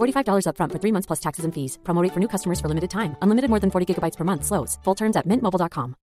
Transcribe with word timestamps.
$45 0.00 0.46
upfront 0.46 0.72
for 0.72 0.78
three 0.78 0.92
months 0.92 1.06
plus 1.06 1.20
taxes 1.20 1.44
and 1.44 1.54
fees. 1.54 1.78
Promo 1.84 2.02
rate 2.02 2.14
for 2.14 2.20
new 2.20 2.28
customers 2.28 2.60
for 2.60 2.68
limited 2.68 2.90
time. 2.90 3.16
Unlimited 3.22 3.50
more 3.50 3.60
than 3.60 3.70
40 3.70 3.86
gigabytes 3.86 4.16
per 4.16 4.24
month. 4.24 4.44
Slows. 4.44 4.78
Full 4.84 4.96
terms 4.96 5.16
at 5.16 5.26
mintmobile.com. 5.26 5.94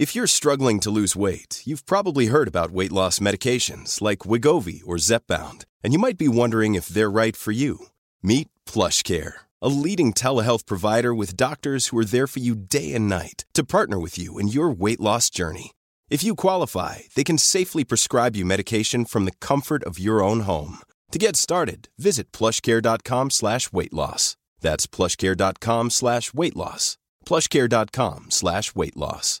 If 0.00 0.16
you're 0.16 0.26
struggling 0.26 0.80
to 0.80 0.90
lose 0.90 1.14
weight, 1.14 1.60
you've 1.66 1.84
probably 1.84 2.28
heard 2.28 2.48
about 2.48 2.70
weight 2.70 2.90
loss 2.90 3.18
medications 3.18 4.00
like 4.00 4.20
Wigovi 4.20 4.80
or 4.86 4.96
Zepbound, 4.96 5.66
and 5.84 5.92
you 5.92 5.98
might 5.98 6.16
be 6.16 6.26
wondering 6.26 6.74
if 6.74 6.88
they're 6.88 7.10
right 7.10 7.36
for 7.36 7.52
you. 7.52 7.88
Meet 8.22 8.48
Plush 8.64 9.02
Care, 9.02 9.42
a 9.60 9.68
leading 9.68 10.14
telehealth 10.14 10.64
provider 10.64 11.14
with 11.14 11.36
doctors 11.36 11.88
who 11.88 11.98
are 11.98 12.06
there 12.06 12.26
for 12.26 12.38
you 12.38 12.54
day 12.54 12.94
and 12.94 13.10
night 13.10 13.44
to 13.52 13.62
partner 13.62 13.98
with 13.98 14.18
you 14.18 14.38
in 14.38 14.48
your 14.48 14.70
weight 14.70 15.00
loss 15.00 15.28
journey. 15.28 15.72
If 16.10 16.24
you 16.24 16.34
qualify, 16.34 17.02
they 17.14 17.22
can 17.22 17.38
safely 17.38 17.84
prescribe 17.84 18.34
you 18.34 18.44
medication 18.44 19.04
from 19.04 19.26
the 19.26 19.36
comfort 19.40 19.84
of 19.84 20.00
your 20.00 20.20
own 20.22 20.40
home. 20.40 20.78
To 21.12 21.18
get 21.18 21.36
started, 21.36 21.88
visit 21.98 22.32
plushcare.com 22.32 23.30
slash 23.30 23.72
weight 23.72 23.92
loss. 23.92 24.36
That's 24.60 24.88
plushcare.com 24.88 25.90
slash 25.90 26.34
weight 26.34 26.56
loss. 26.56 26.98
plushcare.com 27.24 28.30
slash 28.30 28.74
weight 28.74 28.96
loss. 28.96 29.40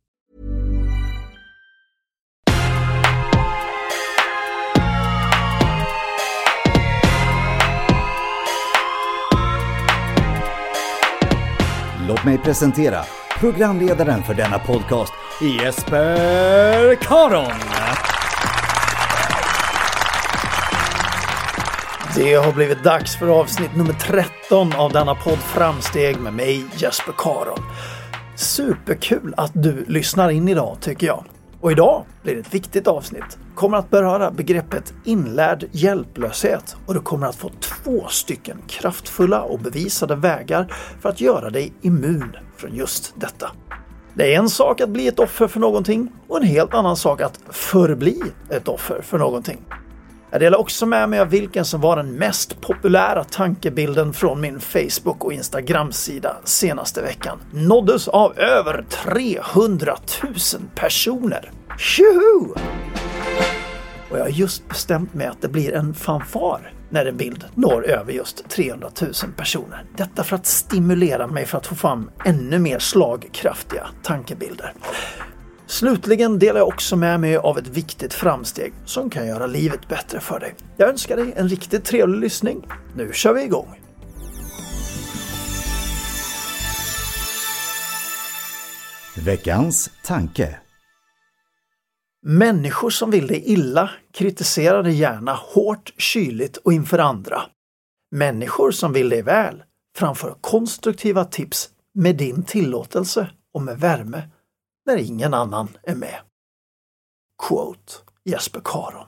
Låt 12.08 12.26
mig 12.26 12.38
presentera 12.38 13.04
programledaren 13.40 14.24
för 14.24 14.34
denna 14.34 14.60
podcast, 14.60 15.14
Jesper 15.42 16.96
Karon. 16.96 17.93
Det 22.16 22.34
har 22.34 22.54
blivit 22.54 22.84
dags 22.84 23.16
för 23.16 23.28
avsnitt 23.28 23.76
nummer 23.76 23.94
13 23.94 24.74
av 24.76 24.92
denna 24.92 25.16
podd 25.16 25.38
Framsteg 25.38 26.20
med 26.20 26.34
mig 26.34 26.66
Jesper 26.78 27.14
Karon. 27.18 27.60
Superkul 28.36 29.34
att 29.38 29.52
du 29.54 29.86
lyssnar 29.88 30.30
in 30.30 30.50
idag 30.50 30.78
tycker 30.82 31.08
jag. 31.08 31.24
Och 31.62 31.72
idag 31.72 32.04
blir 32.24 32.34
det 32.36 32.40
ett 32.40 32.54
viktigt 32.54 32.88
avsnitt. 32.88 33.38
Kommer 33.56 33.78
att 33.78 33.90
beröra 33.90 34.32
begreppet 34.32 34.94
inlärd 35.04 35.66
hjälplöshet 35.72 36.76
och 36.86 36.94
du 36.94 37.00
kommer 37.00 37.28
att 37.28 37.36
få 37.36 37.50
två 37.60 38.08
stycken 38.08 38.58
kraftfulla 38.68 39.42
och 39.42 39.60
bevisade 39.60 40.16
vägar 40.16 40.74
för 41.02 41.10
att 41.10 41.22
göra 41.22 41.50
dig 41.50 41.74
immun 41.82 42.36
från 42.58 42.76
just 42.76 43.14
detta. 43.16 43.52
Det 44.14 44.34
är 44.34 44.40
en 44.40 44.50
sak 44.50 44.82
att 44.82 44.90
bli 44.90 45.08
ett 45.08 45.20
offer 45.20 45.48
för 45.48 45.60
någonting 45.60 46.12
och 46.28 46.38
en 46.38 46.44
helt 46.44 46.74
annan 46.74 46.98
sak 46.98 47.22
att 47.22 47.40
förbli 47.50 48.22
ett 48.50 48.68
offer 48.68 49.02
för 49.02 49.18
någonting. 49.18 49.62
Jag 50.34 50.40
delar 50.40 50.60
också 50.60 50.86
med 50.86 51.10
mig 51.10 51.20
av 51.20 51.30
vilken 51.30 51.66
som 51.66 51.82
var 51.82 51.96
den 51.96 52.12
mest 52.12 52.62
populära 52.62 53.24
tankebilden 53.24 54.14
från 54.14 54.42
min 54.42 54.60
Facebook 54.60 55.24
och 55.24 55.34
Instagram-sida 55.34 56.36
senaste 56.44 57.02
veckan. 57.02 57.40
Nåddes 57.52 58.08
av 58.08 58.40
över 58.40 58.86
300 58.90 59.98
000 60.24 60.34
personer. 60.76 61.52
Tjoho! 61.78 62.56
Och 64.10 64.18
jag 64.18 64.24
har 64.24 64.30
just 64.30 64.70
bestämt 64.70 65.14
mig 65.14 65.28
att 65.28 65.42
det 65.42 65.48
blir 65.48 65.74
en 65.74 65.94
fanfar 65.94 66.74
när 66.90 67.06
en 67.06 67.18
bild 67.18 67.46
når 67.56 67.86
över 67.86 68.14
just 68.14 68.50
300 68.50 68.90
000 69.02 69.12
personer. 69.38 69.86
Detta 69.98 70.24
för 70.24 70.36
att 70.36 70.46
stimulera 70.46 71.28
mig 71.28 71.46
för 71.46 71.58
att 71.58 71.68
få 71.68 71.76
fram 71.76 72.10
ännu 72.26 72.60
mer 72.60 72.80
slagkraftiga 72.80 73.88
tankebilder. 74.04 74.74
Slutligen 75.74 76.40
delar 76.40 76.60
jag 76.60 76.68
också 76.68 76.96
med 76.96 77.20
mig 77.20 77.38
av 77.38 77.58
ett 77.58 77.68
viktigt 77.68 78.14
framsteg 78.14 78.74
som 78.86 79.10
kan 79.10 79.28
göra 79.28 79.48
livet 79.48 79.88
bättre 79.88 80.20
för 80.20 80.40
dig. 80.40 80.56
Jag 80.78 80.90
önskar 80.90 81.18
dig 81.18 81.34
en 81.36 81.50
riktigt 81.50 81.86
trevlig 81.86 82.20
lyssning. 82.20 82.68
Nu 82.96 83.14
kör 83.14 83.34
vi 83.34 83.44
igång! 83.44 83.80
Veckans 89.26 89.92
tanke. 90.04 90.60
Människor 92.26 92.90
som 92.90 93.12
vill 93.12 93.28
dig 93.28 93.44
illa 93.46 93.90
kritiserar 94.14 94.84
dig 94.84 94.96
gärna 94.96 95.34
hårt, 95.34 95.94
kyligt 95.98 96.58
och 96.58 96.74
inför 96.74 97.00
andra. 97.00 97.42
Människor 98.12 98.72
som 98.72 98.94
vill 98.94 99.10
dig 99.10 99.22
väl 99.22 99.64
framför 99.98 100.36
konstruktiva 100.42 101.26
tips 101.26 101.70
med 101.94 102.16
din 102.16 102.44
tillåtelse 102.44 103.30
och 103.54 103.62
med 103.62 103.80
värme 103.80 104.24
när 104.86 104.98
ingen 104.98 105.34
annan 105.34 105.68
är 105.84 105.96
med. 105.96 106.20
quote 107.48 107.94
Jesper 108.24 108.62
Karon. 108.64 109.08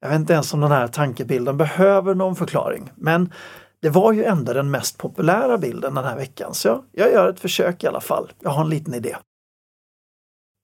Jag 0.00 0.08
vet 0.08 0.16
inte 0.16 0.32
ens 0.32 0.54
om 0.54 0.60
den 0.60 0.70
här 0.70 0.88
tankebilden 0.88 1.56
behöver 1.56 2.14
någon 2.14 2.36
förklaring, 2.36 2.90
men 2.96 3.32
det 3.80 3.90
var 3.90 4.12
ju 4.12 4.24
ändå 4.24 4.52
den 4.52 4.70
mest 4.70 4.98
populära 4.98 5.58
bilden 5.58 5.94
den 5.94 6.04
här 6.04 6.16
veckan, 6.16 6.54
så 6.54 6.68
jag, 6.68 6.84
jag 6.92 7.12
gör 7.12 7.28
ett 7.28 7.40
försök 7.40 7.84
i 7.84 7.86
alla 7.86 8.00
fall. 8.00 8.32
Jag 8.38 8.50
har 8.50 8.64
en 8.64 8.70
liten 8.70 8.94
idé. 8.94 9.16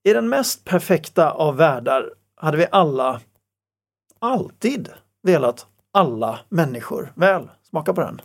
I 0.03 0.13
den 0.13 0.29
mest 0.29 0.65
perfekta 0.65 1.31
av 1.31 1.55
världar 1.55 2.13
hade 2.35 2.57
vi 2.57 2.67
alla 2.71 3.21
alltid 4.19 4.89
velat 5.23 5.67
alla 5.93 6.39
människor 6.49 7.13
väl. 7.15 7.49
Smaka 7.63 7.93
på 7.93 8.01
den. 8.01 8.21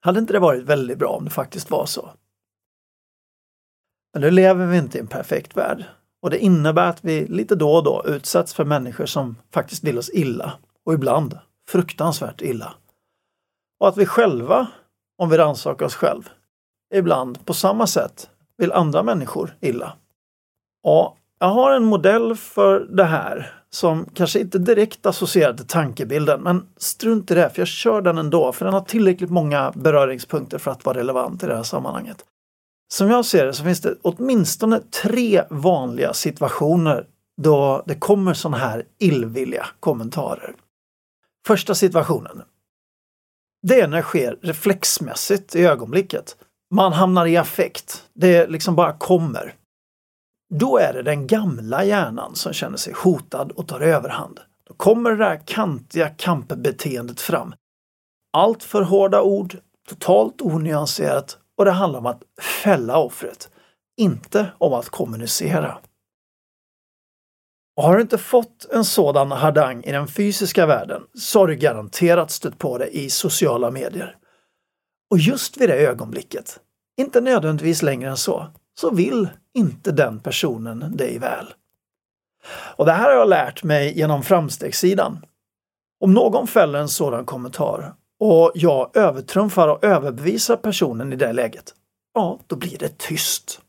Hade 0.00 0.18
inte 0.18 0.32
det 0.32 0.38
varit 0.38 0.64
väldigt 0.64 0.98
bra 0.98 1.08
om 1.08 1.24
det 1.24 1.30
faktiskt 1.30 1.70
var 1.70 1.86
så? 1.86 2.10
Men 4.16 4.20
nu 4.20 4.30
lever 4.30 4.66
vi 4.66 4.78
inte 4.78 4.98
i 4.98 5.00
en 5.00 5.06
perfekt 5.06 5.56
värld 5.56 5.84
och 6.22 6.30
det 6.30 6.38
innebär 6.38 6.88
att 6.88 7.04
vi 7.04 7.26
lite 7.26 7.54
då 7.54 7.74
och 7.74 7.84
då 7.84 8.02
utsätts 8.06 8.54
för 8.54 8.64
människor 8.64 9.06
som 9.06 9.36
faktiskt 9.54 9.84
vill 9.84 9.98
oss 9.98 10.10
illa 10.10 10.52
och 10.86 10.94
ibland 10.94 11.38
fruktansvärt 11.68 12.42
illa. 12.42 12.74
Och 13.80 13.88
att 13.88 13.96
vi 13.96 14.06
själva, 14.06 14.66
om 15.18 15.30
vi 15.30 15.38
rannsakar 15.38 15.86
oss 15.86 15.94
själv, 15.94 16.28
ibland 16.94 17.46
på 17.46 17.54
samma 17.54 17.86
sätt 17.86 18.30
vill 18.58 18.72
andra 18.72 19.02
människor 19.02 19.56
illa. 19.60 19.92
Och 20.84 21.16
jag 21.38 21.48
har 21.48 21.72
en 21.72 21.84
modell 21.84 22.36
för 22.36 22.80
det 22.80 23.04
här 23.04 23.54
som 23.70 24.04
kanske 24.14 24.40
inte 24.40 24.58
direkt 24.58 25.06
associerar 25.06 25.54
till 25.54 25.66
tankebilden, 25.66 26.42
men 26.42 26.66
strunt 26.76 27.30
i 27.30 27.34
det, 27.34 27.50
för 27.50 27.60
jag 27.60 27.68
kör 27.68 28.02
den 28.02 28.18
ändå, 28.18 28.52
för 28.52 28.64
den 28.64 28.74
har 28.74 28.80
tillräckligt 28.80 29.30
många 29.30 29.72
beröringspunkter 29.74 30.58
för 30.58 30.70
att 30.70 30.84
vara 30.84 30.98
relevant 30.98 31.42
i 31.42 31.46
det 31.46 31.56
här 31.56 31.62
sammanhanget. 31.62 32.24
Som 32.88 33.10
jag 33.10 33.24
ser 33.24 33.46
det 33.46 33.54
så 33.54 33.64
finns 33.64 33.80
det 33.80 33.96
åtminstone 34.02 34.80
tre 34.80 35.42
vanliga 35.50 36.14
situationer 36.14 37.06
då 37.42 37.82
det 37.86 37.94
kommer 37.94 38.34
sådana 38.34 38.56
här 38.56 38.84
illvilliga 38.98 39.66
kommentarer. 39.80 40.54
Första 41.46 41.74
situationen. 41.74 42.42
Det 43.62 43.80
är 43.80 43.88
när 43.88 43.96
det 43.96 44.02
sker 44.02 44.38
reflexmässigt 44.42 45.56
i 45.56 45.64
ögonblicket. 45.66 46.36
Man 46.74 46.92
hamnar 46.92 47.26
i 47.26 47.36
affekt. 47.36 48.08
Det 48.14 48.46
liksom 48.46 48.76
bara 48.76 48.92
kommer. 48.92 49.54
Då 50.54 50.78
är 50.78 50.92
det 50.92 51.02
den 51.02 51.26
gamla 51.26 51.84
hjärnan 51.84 52.34
som 52.34 52.52
känner 52.52 52.76
sig 52.76 52.92
hotad 52.96 53.52
och 53.52 53.68
tar 53.68 53.80
överhand. 53.80 54.40
Då 54.64 54.74
kommer 54.74 55.10
det 55.10 55.16
där 55.16 55.42
kantiga 55.44 56.08
kampbeteendet 56.08 57.20
fram. 57.20 57.54
Allt 58.32 58.62
för 58.62 58.82
hårda 58.82 59.22
ord, 59.22 59.56
totalt 59.88 60.42
onyanserat 60.42 61.38
och 61.56 61.64
det 61.64 61.70
handlar 61.70 61.98
om 61.98 62.06
att 62.06 62.22
fälla 62.62 62.98
offret, 62.98 63.50
inte 63.96 64.52
om 64.58 64.72
att 64.72 64.88
kommunicera. 64.88 65.78
Och 67.76 67.82
har 67.82 67.96
du 67.96 68.02
inte 68.02 68.18
fått 68.18 68.66
en 68.72 68.84
sådan 68.84 69.32
hardang 69.32 69.84
i 69.84 69.92
den 69.92 70.08
fysiska 70.08 70.66
världen 70.66 71.02
så 71.14 71.38
har 71.38 71.46
du 71.46 71.56
garanterat 71.56 72.30
stött 72.30 72.58
på 72.58 72.78
det 72.78 72.96
i 72.96 73.10
sociala 73.10 73.70
medier. 73.70 74.16
Och 75.10 75.18
just 75.18 75.56
vid 75.56 75.68
det 75.68 75.86
ögonblicket, 75.86 76.60
inte 76.96 77.20
nödvändigtvis 77.20 77.82
längre 77.82 78.10
än 78.10 78.16
så, 78.16 78.46
så 78.80 78.90
vill 78.90 79.28
inte 79.54 79.92
den 79.92 80.20
personen 80.20 80.96
dig 80.96 81.18
väl. 81.18 81.54
Och 82.76 82.86
det 82.86 82.92
här 82.92 83.04
har 83.04 83.16
jag 83.16 83.28
lärt 83.28 83.62
mig 83.62 83.98
genom 83.98 84.22
framstegssidan. 84.22 85.26
Om 86.00 86.14
någon 86.14 86.46
fäller 86.46 86.78
en 86.78 86.88
sådan 86.88 87.26
kommentar 87.26 87.94
och 88.20 88.52
jag 88.54 88.96
övertrumfar 88.96 89.68
och 89.68 89.84
överbevisar 89.84 90.56
personen 90.56 91.12
i 91.12 91.16
det 91.16 91.32
läget, 91.32 91.74
ja, 92.14 92.40
då 92.46 92.56
blir 92.56 92.78
det 92.78 92.98
tyst. 92.98 93.60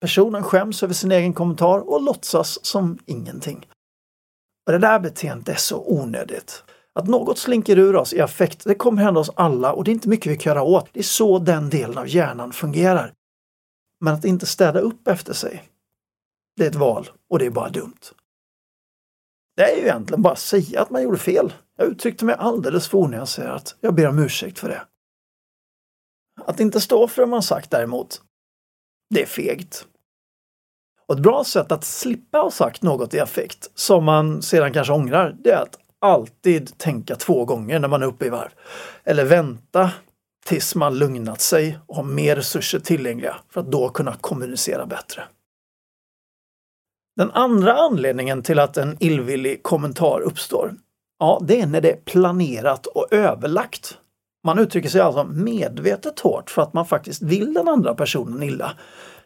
Personen 0.00 0.42
skäms 0.42 0.82
över 0.82 0.94
sin 0.94 1.12
egen 1.12 1.32
kommentar 1.32 1.78
och 1.78 2.02
låtsas 2.02 2.64
som 2.64 2.98
ingenting. 3.06 3.66
Och 4.66 4.72
Det 4.72 4.78
där 4.78 4.98
beteendet 4.98 5.48
är 5.48 5.58
så 5.58 5.84
onödigt. 5.86 6.64
Att 6.94 7.06
något 7.06 7.38
slinker 7.38 7.78
ur 7.78 7.96
oss 7.96 8.12
i 8.12 8.20
affekt, 8.20 8.64
det 8.64 8.74
kommer 8.74 9.02
hända 9.02 9.20
oss 9.20 9.30
alla 9.34 9.72
och 9.72 9.84
det 9.84 9.90
är 9.90 9.92
inte 9.92 10.08
mycket 10.08 10.32
vi 10.32 10.36
kan 10.36 10.50
göra 10.50 10.62
åt. 10.62 10.88
Det 10.92 11.00
är 11.00 11.04
så 11.04 11.38
den 11.38 11.70
delen 11.70 11.98
av 11.98 12.08
hjärnan 12.08 12.52
fungerar. 12.52 13.12
Men 14.00 14.14
att 14.14 14.24
inte 14.24 14.46
städa 14.46 14.80
upp 14.80 15.08
efter 15.08 15.32
sig, 15.32 15.62
det 16.56 16.64
är 16.64 16.70
ett 16.70 16.74
val 16.74 17.08
och 17.30 17.38
det 17.38 17.46
är 17.46 17.50
bara 17.50 17.68
dumt. 17.68 18.00
Det 19.58 19.64
är 19.64 19.76
ju 19.76 19.82
egentligen 19.82 20.22
bara 20.22 20.32
att 20.32 20.38
säga 20.38 20.82
att 20.82 20.90
man 20.90 21.02
gjorde 21.02 21.18
fel. 21.18 21.52
Jag 21.76 21.88
uttryckte 21.88 22.24
mig 22.24 22.34
alldeles 22.38 22.88
för 22.88 22.98
onyanserat. 22.98 23.76
Jag 23.80 23.94
ber 23.94 24.08
om 24.08 24.18
ursäkt 24.18 24.58
för 24.58 24.68
det. 24.68 24.82
Att 26.44 26.60
inte 26.60 26.80
stå 26.80 27.08
för 27.08 27.22
det 27.22 27.28
man 27.28 27.42
sagt 27.42 27.70
däremot, 27.70 28.22
det 29.14 29.22
är 29.22 29.26
fegt. 29.26 29.86
Och 31.06 31.14
ett 31.14 31.22
bra 31.22 31.44
sätt 31.44 31.72
att 31.72 31.84
slippa 31.84 32.38
ha 32.38 32.50
sagt 32.50 32.82
något 32.82 33.14
i 33.14 33.20
affekt 33.20 33.70
som 33.74 34.04
man 34.04 34.42
sedan 34.42 34.72
kanske 34.72 34.92
ångrar, 34.92 35.36
det 35.38 35.50
är 35.50 35.62
att 35.62 35.78
alltid 36.00 36.78
tänka 36.78 37.16
två 37.16 37.44
gånger 37.44 37.78
när 37.78 37.88
man 37.88 38.02
är 38.02 38.06
uppe 38.06 38.26
i 38.26 38.30
varv. 38.30 38.50
Eller 39.04 39.24
vänta 39.24 39.90
tills 40.46 40.74
man 40.74 40.98
lugnat 40.98 41.40
sig 41.40 41.78
och 41.86 41.96
har 41.96 42.04
mer 42.04 42.36
resurser 42.36 42.78
tillgängliga 42.78 43.36
för 43.50 43.60
att 43.60 43.72
då 43.72 43.88
kunna 43.88 44.16
kommunicera 44.20 44.86
bättre. 44.86 45.24
Den 47.18 47.30
andra 47.30 47.74
anledningen 47.74 48.42
till 48.42 48.58
att 48.58 48.76
en 48.76 48.96
illvillig 49.00 49.62
kommentar 49.62 50.20
uppstår, 50.20 50.74
ja, 51.18 51.40
det 51.42 51.60
är 51.60 51.66
när 51.66 51.80
det 51.80 51.90
är 51.90 51.96
planerat 51.96 52.86
och 52.86 53.06
överlagt. 53.10 53.98
Man 54.44 54.58
uttrycker 54.58 54.88
sig 54.88 55.00
alltså 55.00 55.24
medvetet 55.24 56.20
hårt 56.20 56.50
för 56.50 56.62
att 56.62 56.72
man 56.72 56.86
faktiskt 56.86 57.22
vill 57.22 57.54
den 57.54 57.68
andra 57.68 57.94
personen 57.94 58.42
illa. 58.42 58.72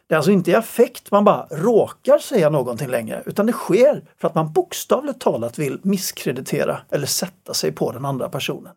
Det 0.07 0.15
är 0.15 0.17
alltså 0.17 0.31
inte 0.31 0.51
i 0.51 0.55
affekt 0.55 1.11
man 1.11 1.25
bara 1.25 1.47
råkar 1.51 2.19
säga 2.19 2.51
någonting 2.51 2.89
längre, 2.89 3.23
utan 3.27 3.47
det 3.47 3.53
sker 3.53 4.05
för 4.21 4.29
att 4.29 4.35
man 4.35 4.53
bokstavligt 4.53 5.21
talat 5.21 5.59
vill 5.59 5.81
misskreditera 5.83 6.79
eller 6.91 7.07
sätta 7.07 7.55
sig 7.55 7.73
på 7.73 7.93
den 7.93 8.05
andra 8.05 8.29
personen. 8.29 8.73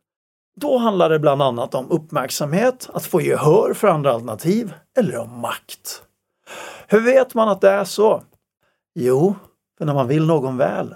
Då 0.61 0.77
handlar 0.77 1.09
det 1.09 1.19
bland 1.19 1.41
annat 1.41 1.75
om 1.75 1.91
uppmärksamhet, 1.91 2.89
att 2.93 3.05
få 3.05 3.21
gehör 3.21 3.73
för 3.73 3.87
andra 3.87 4.13
alternativ 4.13 4.73
eller 4.97 5.17
om 5.17 5.39
makt. 5.39 6.03
Hur 6.87 7.01
vet 7.01 7.33
man 7.33 7.49
att 7.49 7.61
det 7.61 7.69
är 7.69 7.83
så? 7.83 8.23
Jo, 8.95 9.35
för 9.77 9.85
när 9.85 9.93
man 9.93 10.07
vill 10.07 10.25
någon 10.25 10.57
väl 10.57 10.95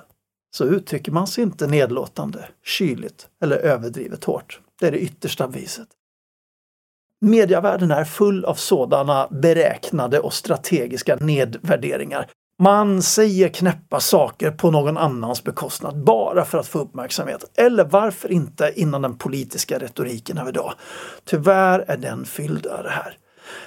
så 0.52 0.66
uttrycker 0.66 1.12
man 1.12 1.28
sig 1.28 1.44
inte 1.44 1.68
nedlåtande, 1.68 2.50
kyligt 2.64 3.28
eller 3.42 3.56
överdrivet 3.58 4.24
hårt. 4.24 4.60
Det 4.80 4.88
är 4.88 4.92
det 4.92 5.00
yttersta 5.00 5.48
viset. 5.48 5.88
Mediavärlden 7.22 7.92
är 7.92 8.04
full 8.04 8.46
av 8.46 8.56
sådana 8.56 9.28
beräknade 9.32 10.20
och 10.20 10.34
strategiska 10.34 11.16
nedvärderingar. 11.16 12.32
Man 12.62 13.02
säger 13.02 13.50
knäppa 13.50 14.00
saker 14.00 14.52
på 14.52 14.72
någon 14.72 14.98
annans 14.98 15.44
bekostnad 15.44 16.04
bara 16.04 16.46
för 16.46 16.58
att 16.58 16.68
få 16.68 16.80
uppmärksamhet. 16.80 17.52
Eller 17.58 17.84
varför 17.84 18.32
inte 18.32 18.74
innan 18.76 19.02
den 19.02 19.18
politiska 19.18 19.80
retoriken 19.80 20.38
av 20.38 20.50
idag? 20.50 20.74
Tyvärr 21.24 21.86
är 21.88 21.98
den 21.98 22.26
fylld 22.26 22.68
av 22.68 22.84
det 22.84 22.90
här. 22.90 23.18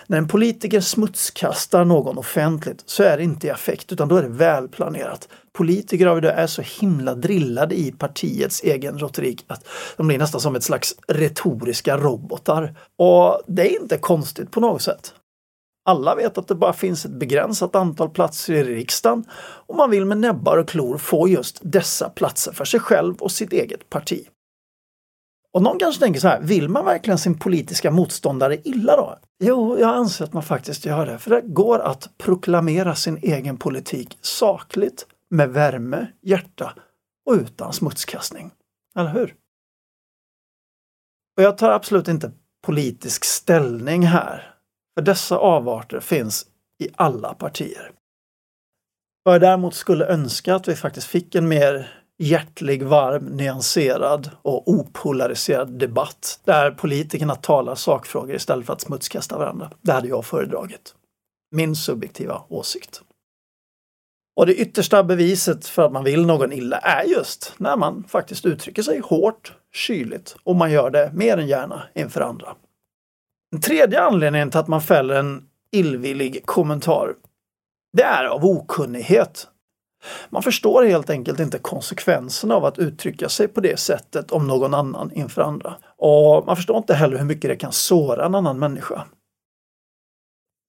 När 0.06 0.18
en 0.18 0.28
politiker 0.28 0.80
smutskastar 0.80 1.84
någon 1.84 2.18
offentligt 2.18 2.82
så 2.86 3.02
är 3.02 3.16
det 3.16 3.22
inte 3.22 3.46
i 3.46 3.50
affekt 3.50 3.92
utan 3.92 4.08
då 4.08 4.16
är 4.16 4.22
det 4.22 4.28
välplanerat. 4.28 5.28
Politiker 5.52 6.06
av 6.06 6.18
idag 6.18 6.38
är 6.38 6.46
så 6.46 6.62
himla 6.62 7.14
drillade 7.14 7.74
i 7.74 7.92
partiets 7.92 8.62
egen 8.62 8.98
retorik 8.98 9.44
att 9.46 9.68
de 9.96 10.06
blir 10.06 10.18
nästan 10.18 10.40
som 10.40 10.56
ett 10.56 10.64
slags 10.64 10.94
retoriska 11.08 11.96
robotar. 11.96 12.74
Och 12.98 13.42
det 13.46 13.76
är 13.76 13.82
inte 13.82 13.98
konstigt 13.98 14.50
på 14.50 14.60
något 14.60 14.82
sätt. 14.82 15.14
Alla 15.84 16.14
vet 16.14 16.38
att 16.38 16.48
det 16.48 16.54
bara 16.54 16.72
finns 16.72 17.04
ett 17.04 17.10
begränsat 17.10 17.74
antal 17.74 18.10
platser 18.10 18.54
i 18.54 18.62
riksdagen 18.62 19.24
och 19.66 19.76
man 19.76 19.90
vill 19.90 20.04
med 20.04 20.18
näbbar 20.18 20.58
och 20.58 20.68
klor 20.68 20.98
få 20.98 21.28
just 21.28 21.58
dessa 21.62 22.08
platser 22.08 22.52
för 22.52 22.64
sig 22.64 22.80
själv 22.80 23.14
och 23.16 23.32
sitt 23.32 23.52
eget 23.52 23.90
parti. 23.90 24.26
Och 25.52 25.62
någon 25.62 25.78
kanske 25.78 26.00
tänker 26.04 26.20
så 26.20 26.28
här, 26.28 26.40
vill 26.40 26.68
man 26.68 26.84
verkligen 26.84 27.18
sin 27.18 27.38
politiska 27.38 27.90
motståndare 27.90 28.56
illa 28.64 28.96
då? 28.96 29.18
Jo, 29.38 29.78
jag 29.78 29.94
anser 29.94 30.24
att 30.24 30.32
man 30.32 30.42
faktiskt 30.42 30.86
gör 30.86 31.06
det. 31.06 31.18
För 31.18 31.30
det 31.30 31.40
går 31.40 31.78
att 31.78 32.10
proklamera 32.18 32.94
sin 32.94 33.16
egen 33.16 33.56
politik 33.56 34.18
sakligt, 34.20 35.06
med 35.30 35.50
värme, 35.50 36.06
hjärta 36.22 36.74
och 37.26 37.32
utan 37.32 37.72
smutskastning. 37.72 38.50
Eller 38.96 39.10
hur? 39.10 39.34
Och 41.36 41.42
jag 41.42 41.58
tar 41.58 41.70
absolut 41.70 42.08
inte 42.08 42.32
politisk 42.62 43.24
ställning 43.24 44.02
här. 44.02 44.54
För 44.94 45.02
dessa 45.02 45.38
avarter 45.38 46.00
finns 46.00 46.46
i 46.78 46.88
alla 46.94 47.34
partier. 47.34 47.92
Vad 49.22 49.34
jag 49.34 49.40
däremot 49.42 49.74
skulle 49.74 50.06
önska 50.06 50.54
att 50.54 50.68
vi 50.68 50.74
faktiskt 50.74 51.06
fick 51.06 51.34
en 51.34 51.48
mer 51.48 52.01
hjärtlig, 52.22 52.82
varm, 52.82 53.24
nyanserad 53.24 54.30
och 54.42 54.68
opolariserad 54.68 55.78
debatt 55.78 56.40
där 56.44 56.70
politikerna 56.70 57.34
talar 57.34 57.74
sakfrågor 57.74 58.36
istället 58.36 58.66
för 58.66 58.72
att 58.72 58.80
smutskasta 58.80 59.38
varandra. 59.38 59.70
Det 59.80 59.92
hade 59.92 60.08
jag 60.08 60.24
föredragit. 60.24 60.94
Min 61.54 61.76
subjektiva 61.76 62.42
åsikt. 62.48 63.02
Och 64.36 64.46
det 64.46 64.54
yttersta 64.54 65.04
beviset 65.04 65.66
för 65.66 65.82
att 65.82 65.92
man 65.92 66.04
vill 66.04 66.26
någon 66.26 66.52
illa 66.52 66.78
är 66.78 67.04
just 67.04 67.54
när 67.58 67.76
man 67.76 68.04
faktiskt 68.08 68.46
uttrycker 68.46 68.82
sig 68.82 69.00
hårt, 69.00 69.52
kyligt 69.72 70.36
och 70.44 70.56
man 70.56 70.72
gör 70.72 70.90
det 70.90 71.10
mer 71.14 71.36
än 71.36 71.46
gärna 71.46 71.82
inför 71.94 72.20
andra. 72.20 72.56
Den 73.50 73.60
tredje 73.60 74.00
anledningen 74.00 74.50
till 74.50 74.60
att 74.60 74.68
man 74.68 74.82
fäller 74.82 75.14
en 75.14 75.48
illvillig 75.72 76.46
kommentar, 76.46 77.14
det 77.96 78.02
är 78.02 78.24
av 78.24 78.44
okunnighet 78.44 79.48
man 80.30 80.42
förstår 80.42 80.84
helt 80.84 81.10
enkelt 81.10 81.40
inte 81.40 81.58
konsekvenserna 81.58 82.54
av 82.54 82.64
att 82.64 82.78
uttrycka 82.78 83.28
sig 83.28 83.48
på 83.48 83.60
det 83.60 83.78
sättet 83.78 84.30
om 84.30 84.46
någon 84.46 84.74
annan 84.74 85.12
inför 85.12 85.42
andra. 85.42 85.74
Och 85.96 86.46
man 86.46 86.56
förstår 86.56 86.76
inte 86.76 86.94
heller 86.94 87.18
hur 87.18 87.24
mycket 87.24 87.50
det 87.50 87.56
kan 87.56 87.72
såra 87.72 88.26
en 88.26 88.34
annan 88.34 88.58
människa. 88.58 89.04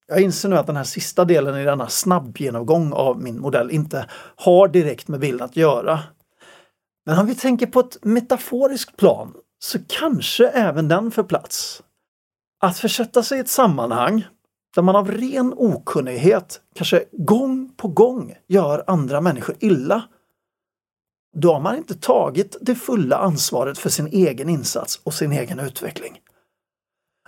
Jag 0.07 0.21
inser 0.21 0.49
nu 0.49 0.57
att 0.57 0.67
den 0.67 0.75
här 0.75 0.83
sista 0.83 1.25
delen 1.25 1.57
i 1.57 1.63
denna 1.63 1.89
snabbgenomgång 1.89 2.93
av 2.93 3.21
min 3.21 3.39
modell 3.39 3.71
inte 3.71 4.09
har 4.35 4.67
direkt 4.67 5.07
med 5.07 5.19
bilden 5.19 5.45
att 5.45 5.55
göra. 5.55 5.99
Men 7.05 7.19
om 7.19 7.25
vi 7.25 7.35
tänker 7.35 7.65
på 7.65 7.79
ett 7.79 7.97
metaforiskt 8.01 8.97
plan 8.97 9.33
så 9.59 9.79
kanske 9.87 10.47
även 10.47 10.87
den 10.87 11.11
får 11.11 11.23
plats. 11.23 11.83
Att 12.59 12.77
försätta 12.77 13.23
sig 13.23 13.37
i 13.37 13.41
ett 13.41 13.49
sammanhang 13.49 14.25
där 14.75 14.82
man 14.82 14.96
av 14.96 15.12
ren 15.12 15.53
okunnighet 15.58 16.62
kanske 16.75 17.06
gång 17.12 17.74
på 17.77 17.88
gång 17.88 18.36
gör 18.48 18.84
andra 18.88 19.22
människor 19.22 19.56
illa. 19.60 20.03
Då 21.36 21.53
har 21.53 21.60
man 21.60 21.77
inte 21.77 21.96
tagit 21.96 22.58
det 22.62 22.75
fulla 22.75 23.18
ansvaret 23.18 23.77
för 23.77 23.89
sin 23.89 24.08
egen 24.08 24.50
insats 24.50 25.01
och 25.03 25.13
sin 25.13 25.32
egen 25.32 25.60
utveckling. 25.60 26.20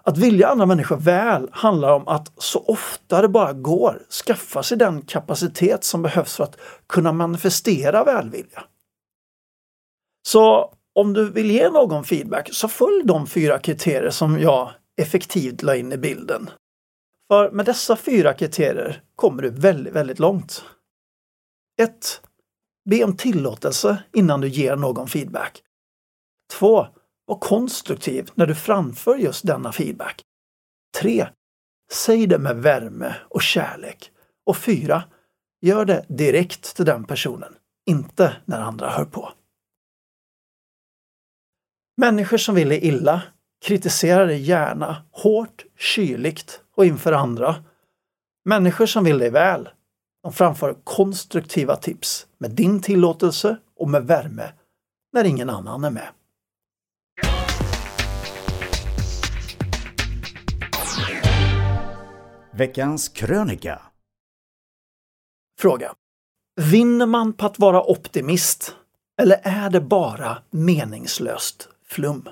Att 0.03 0.17
vilja 0.17 0.47
andra 0.47 0.65
människor 0.65 0.97
väl 0.97 1.49
handlar 1.51 1.91
om 1.91 2.07
att 2.07 2.31
så 2.37 2.59
ofta 2.59 3.21
det 3.21 3.27
bara 3.27 3.53
går 3.53 4.01
skaffa 4.25 4.63
sig 4.63 4.77
den 4.77 5.01
kapacitet 5.01 5.83
som 5.83 6.01
behövs 6.01 6.35
för 6.35 6.43
att 6.43 6.57
kunna 6.87 7.11
manifestera 7.11 8.03
välvilja. 8.03 8.63
Så 10.27 10.73
om 10.95 11.13
du 11.13 11.29
vill 11.29 11.51
ge 11.51 11.69
någon 11.69 12.03
feedback 12.03 12.49
så 12.53 12.67
följ 12.67 13.03
de 13.03 13.27
fyra 13.27 13.59
kriterier 13.59 14.09
som 14.09 14.39
jag 14.39 14.71
effektivt 14.97 15.63
la 15.63 15.75
in 15.75 15.91
i 15.91 15.97
bilden. 15.97 16.49
För 17.27 17.51
med 17.51 17.65
dessa 17.65 17.95
fyra 17.95 18.33
kriterier 18.33 19.03
kommer 19.15 19.41
du 19.43 19.49
väldigt, 19.49 19.93
väldigt 19.93 20.19
långt. 20.19 20.65
1. 21.81 22.21
Be 22.89 23.03
om 23.03 23.17
tillåtelse 23.17 24.03
innan 24.13 24.41
du 24.41 24.47
ger 24.47 24.75
någon 24.75 25.07
feedback. 25.07 25.63
2. 26.53 26.87
Var 27.25 27.39
konstruktiv 27.39 28.29
när 28.35 28.45
du 28.45 28.55
framför 28.55 29.15
just 29.15 29.47
denna 29.47 29.71
feedback. 29.71 30.21
3. 31.01 31.27
Säg 31.91 32.27
det 32.27 32.39
med 32.39 32.55
värme 32.55 33.15
och 33.29 33.41
kärlek. 33.41 34.11
Och 34.45 34.57
4. 34.57 35.03
Gör 35.61 35.85
det 35.85 36.05
direkt 36.09 36.75
till 36.75 36.85
den 36.85 37.03
personen, 37.03 37.55
inte 37.85 38.37
när 38.45 38.61
andra 38.61 38.89
hör 38.89 39.05
på. 39.05 39.31
Människor 41.97 42.37
som 42.37 42.55
vill 42.55 42.69
dig 42.69 42.85
illa 42.85 43.21
kritiserar 43.65 44.27
dig 44.27 44.41
gärna 44.41 45.05
hårt, 45.11 45.65
kyligt 45.77 46.61
och 46.75 46.85
inför 46.85 47.11
andra. 47.11 47.55
Människor 48.45 48.85
som 48.85 49.03
vill 49.03 49.17
dig 49.17 49.29
väl, 49.29 49.69
de 50.23 50.33
framför 50.33 50.75
konstruktiva 50.83 51.75
tips 51.75 52.27
med 52.37 52.51
din 52.51 52.81
tillåtelse 52.81 53.57
och 53.75 53.89
med 53.89 54.07
värme 54.07 54.51
när 55.13 55.23
ingen 55.23 55.49
annan 55.49 55.83
är 55.83 55.89
med. 55.89 56.09
Veckans 62.53 63.09
krönika. 63.09 63.81
Fråga. 65.59 65.93
Vinner 66.71 67.05
man 67.05 67.33
på 67.33 67.45
att 67.45 67.59
vara 67.59 67.83
optimist? 67.83 68.75
Eller 69.21 69.39
är 69.43 69.69
det 69.69 69.81
bara 69.81 70.37
meningslöst 70.49 71.69
flum? 71.85 72.29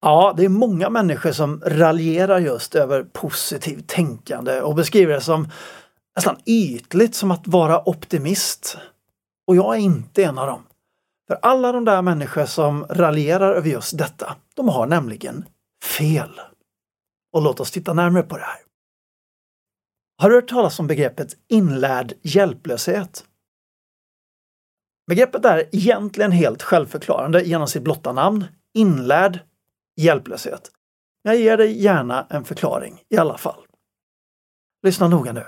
Ja, 0.00 0.34
det 0.36 0.44
är 0.44 0.48
många 0.48 0.90
människor 0.90 1.32
som 1.32 1.62
raljerar 1.66 2.38
just 2.38 2.74
över 2.74 3.02
positivt 3.02 3.86
tänkande 3.88 4.60
och 4.60 4.74
beskriver 4.74 5.14
det 5.14 5.20
som 5.20 5.48
nästan 6.16 6.36
ytligt 6.46 7.14
som 7.14 7.30
att 7.30 7.46
vara 7.46 7.88
optimist. 7.88 8.78
Och 9.46 9.56
jag 9.56 9.74
är 9.74 9.80
inte 9.80 10.24
en 10.24 10.38
av 10.38 10.46
dem. 10.46 10.62
För 11.28 11.38
alla 11.42 11.72
de 11.72 11.84
där 11.84 12.02
människor 12.02 12.46
som 12.46 12.86
raljerar 12.90 13.54
över 13.54 13.70
just 13.70 13.98
detta, 13.98 14.36
de 14.54 14.68
har 14.68 14.86
nämligen 14.86 15.44
fel. 15.98 16.40
Och 17.32 17.42
låt 17.42 17.60
oss 17.60 17.70
titta 17.70 17.92
närmare 17.92 18.22
på 18.22 18.36
det 18.36 18.44
här. 18.44 18.58
Har 20.18 20.30
du 20.30 20.36
hört 20.36 20.48
talas 20.48 20.78
om 20.80 20.86
begreppet 20.86 21.36
inlärd 21.48 22.12
hjälplöshet? 22.22 23.24
Begreppet 25.08 25.44
är 25.44 25.68
egentligen 25.72 26.32
helt 26.32 26.62
självförklarande 26.62 27.42
genom 27.42 27.68
sitt 27.68 27.82
blotta 27.82 28.12
namn, 28.12 28.44
inlärd 28.74 29.40
hjälplöshet. 30.02 30.70
Jag 31.22 31.36
ger 31.36 31.56
dig 31.56 31.82
gärna 31.82 32.26
en 32.30 32.44
förklaring 32.44 33.02
i 33.08 33.16
alla 33.16 33.38
fall. 33.38 33.60
Lyssna 34.82 35.08
noga 35.08 35.32
nu. 35.32 35.44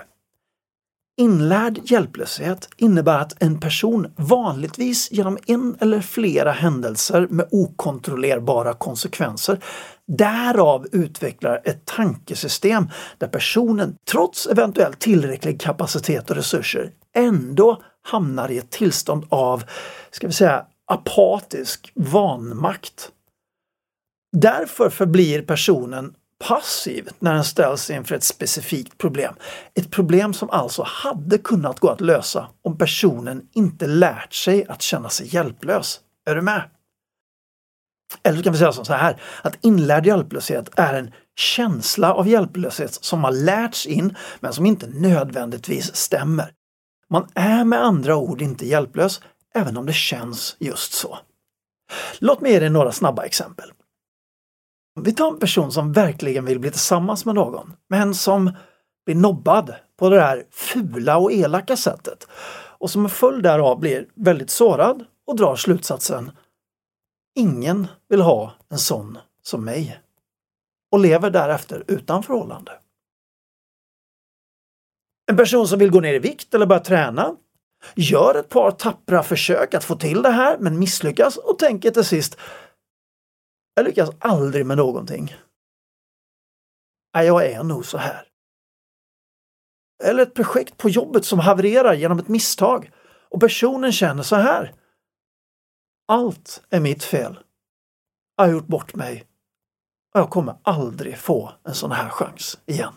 Inlärd 1.17 1.79
hjälplöshet 1.83 2.69
innebär 2.77 3.19
att 3.19 3.43
en 3.43 3.59
person 3.59 4.13
vanligtvis 4.15 5.11
genom 5.11 5.37
en 5.47 5.75
eller 5.79 6.01
flera 6.01 6.51
händelser 6.51 7.27
med 7.29 7.47
okontrollerbara 7.51 8.73
konsekvenser 8.73 9.63
därav 10.07 10.87
utvecklar 10.91 11.61
ett 11.63 11.85
tankesystem 11.85 12.89
där 13.17 13.27
personen 13.27 13.95
trots 14.11 14.47
eventuellt 14.47 14.99
tillräcklig 14.99 15.61
kapacitet 15.61 16.29
och 16.29 16.35
resurser 16.35 16.91
ändå 17.15 17.81
hamnar 18.01 18.51
i 18.51 18.57
ett 18.57 18.71
tillstånd 18.71 19.25
av, 19.29 19.63
ska 20.11 20.27
vi 20.27 20.33
säga, 20.33 20.65
apatisk 20.87 21.91
vanmakt. 21.95 23.11
Därför 24.31 24.89
förblir 24.89 25.41
personen 25.41 26.13
passiv 26.47 27.09
när 27.19 27.33
den 27.33 27.43
ställs 27.43 27.89
inför 27.89 28.15
ett 28.15 28.23
specifikt 28.23 28.97
problem. 28.97 29.35
Ett 29.73 29.91
problem 29.91 30.33
som 30.33 30.49
alltså 30.49 30.83
hade 30.87 31.37
kunnat 31.37 31.79
gå 31.79 31.89
att 31.89 32.01
lösa 32.01 32.47
om 32.61 32.77
personen 32.77 33.41
inte 33.53 33.87
lärt 33.87 34.33
sig 34.33 34.65
att 34.67 34.81
känna 34.81 35.09
sig 35.09 35.35
hjälplös. 35.35 35.99
Är 36.25 36.35
du 36.35 36.41
med? 36.41 36.69
Eller 38.23 38.37
så 38.37 38.43
kan 38.43 38.53
vi 38.53 38.59
säga 38.59 38.71
som 38.71 38.85
så 38.85 38.93
här, 38.93 39.21
att 39.41 39.57
inlärd 39.61 40.05
hjälplöshet 40.05 40.69
är 40.75 40.93
en 40.93 41.11
känsla 41.35 42.13
av 42.13 42.27
hjälplöshet 42.27 42.93
som 42.93 43.23
har 43.23 43.31
lärts 43.31 43.85
in 43.85 44.15
men 44.39 44.53
som 44.53 44.65
inte 44.65 44.87
nödvändigtvis 44.87 45.95
stämmer. 45.95 46.51
Man 47.09 47.27
är 47.35 47.63
med 47.63 47.83
andra 47.83 48.15
ord 48.15 48.41
inte 48.41 48.67
hjälplös, 48.67 49.21
även 49.55 49.77
om 49.77 49.85
det 49.85 49.93
känns 49.93 50.55
just 50.59 50.93
så. 50.93 51.19
Låt 52.19 52.41
mig 52.41 52.51
ge 52.51 52.59
dig 52.59 52.69
några 52.69 52.91
snabba 52.91 53.23
exempel. 53.23 53.71
Vi 54.99 55.13
tar 55.13 55.27
en 55.27 55.39
person 55.39 55.71
som 55.71 55.93
verkligen 55.93 56.45
vill 56.45 56.59
bli 56.59 56.71
tillsammans 56.71 57.25
med 57.25 57.35
någon, 57.35 57.73
men 57.89 58.15
som 58.15 58.51
blir 59.05 59.15
nobbad 59.15 59.75
på 59.99 60.09
det 60.09 60.21
här 60.21 60.45
fula 60.51 61.17
och 61.17 61.31
elaka 61.31 61.77
sättet 61.77 62.27
och 62.77 62.91
som 62.91 63.03
en 63.03 63.09
följd 63.09 63.43
därav 63.43 63.79
blir 63.79 64.07
väldigt 64.15 64.49
sårad 64.49 65.05
och 65.27 65.35
drar 65.35 65.55
slutsatsen 65.55 66.31
Ingen 67.35 67.87
vill 68.09 68.21
ha 68.21 68.53
en 68.69 68.77
sån 68.77 69.17
som 69.41 69.65
mig 69.65 69.99
och 70.91 70.99
lever 70.99 71.29
därefter 71.29 71.83
utan 71.87 72.23
förhållande. 72.23 72.71
En 75.31 75.37
person 75.37 75.67
som 75.67 75.79
vill 75.79 75.91
gå 75.91 75.99
ner 75.99 76.13
i 76.13 76.19
vikt 76.19 76.53
eller 76.53 76.65
börja 76.65 76.83
träna 76.83 77.35
gör 77.95 78.35
ett 78.35 78.49
par 78.49 78.71
tappra 78.71 79.23
försök 79.23 79.73
att 79.73 79.83
få 79.83 79.95
till 79.95 80.21
det 80.21 80.29
här 80.29 80.57
men 80.57 80.79
misslyckas 80.79 81.37
och 81.37 81.59
tänker 81.59 81.91
till 81.91 82.03
sist 82.03 82.37
jag 83.73 83.85
lyckas 83.85 84.09
aldrig 84.19 84.65
med 84.65 84.77
någonting. 84.77 85.35
Nej, 87.13 87.27
jag 87.27 87.45
är 87.45 87.63
nog 87.63 87.85
så 87.85 87.97
här. 87.97 88.27
Eller 90.03 90.23
ett 90.23 90.33
projekt 90.33 90.77
på 90.77 90.89
jobbet 90.89 91.25
som 91.25 91.39
havererar 91.39 91.93
genom 91.93 92.19
ett 92.19 92.27
misstag 92.27 92.91
och 93.29 93.39
personen 93.39 93.91
känner 93.91 94.23
så 94.23 94.35
här. 94.35 94.75
Allt 96.07 96.63
är 96.69 96.79
mitt 96.79 97.03
fel. 97.03 97.39
Jag 98.35 98.43
har 98.43 98.51
gjort 98.51 98.67
bort 98.67 98.95
mig 98.95 99.27
och 100.13 100.19
jag 100.19 100.29
kommer 100.29 100.57
aldrig 100.63 101.17
få 101.17 101.51
en 101.63 101.75
sån 101.75 101.91
här 101.91 102.09
chans 102.09 102.59
igen. 102.65 102.93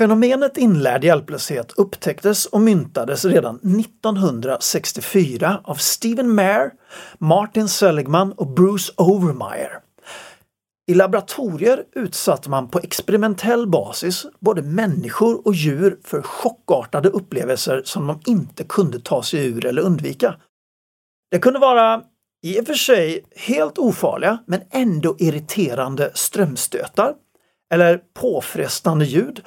Fenomenet 0.00 0.56
inlärd 0.56 1.04
hjälplöshet 1.04 1.72
upptäcktes 1.76 2.46
och 2.46 2.60
myntades 2.60 3.24
redan 3.24 3.56
1964 3.56 5.60
av 5.64 5.74
Stephen 5.74 6.34
Mayer, 6.34 6.70
Martin 7.18 7.68
Seligman 7.68 8.32
och 8.32 8.46
Bruce 8.46 8.92
Overmeyer. 8.96 9.78
I 10.90 10.94
laboratorier 10.94 11.84
utsatte 11.92 12.50
man 12.50 12.68
på 12.68 12.78
experimentell 12.78 13.66
basis 13.66 14.26
både 14.38 14.62
människor 14.62 15.46
och 15.46 15.54
djur 15.54 15.98
för 16.04 16.22
chockartade 16.22 17.08
upplevelser 17.08 17.82
som 17.84 18.06
de 18.06 18.20
inte 18.26 18.64
kunde 18.64 19.00
ta 19.00 19.22
sig 19.22 19.46
ur 19.46 19.66
eller 19.66 19.82
undvika. 19.82 20.34
Det 21.30 21.38
kunde 21.38 21.58
vara 21.58 22.02
i 22.42 22.60
och 22.60 22.66
för 22.66 22.74
sig 22.74 23.24
helt 23.36 23.78
ofarliga 23.78 24.38
men 24.46 24.60
ändå 24.70 25.16
irriterande 25.18 26.10
strömstötar 26.14 27.14
eller 27.72 28.00
påfrestande 28.14 29.04
ljud 29.04 29.42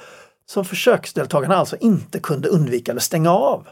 som 0.50 0.64
försöksdeltagarna 0.64 1.56
alltså 1.56 1.76
inte 1.76 2.20
kunde 2.20 2.48
undvika 2.48 2.90
eller 2.90 3.00
stänga 3.00 3.30
av. 3.30 3.68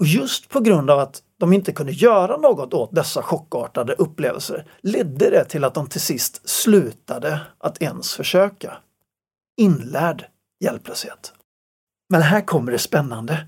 Och 0.00 0.06
just 0.06 0.48
på 0.48 0.60
grund 0.60 0.90
av 0.90 0.98
att 0.98 1.22
de 1.38 1.52
inte 1.52 1.72
kunde 1.72 1.92
göra 1.92 2.36
något 2.36 2.74
åt 2.74 2.94
dessa 2.94 3.22
chockartade 3.22 3.92
upplevelser 3.92 4.66
ledde 4.80 5.30
det 5.30 5.44
till 5.44 5.64
att 5.64 5.74
de 5.74 5.86
till 5.86 6.00
sist 6.00 6.48
slutade 6.48 7.40
att 7.58 7.82
ens 7.82 8.14
försöka. 8.14 8.76
Inlärd 9.56 10.26
hjälplöshet. 10.60 11.32
Men 12.08 12.22
här 12.22 12.40
kommer 12.40 12.72
det 12.72 12.78
spännande. 12.78 13.46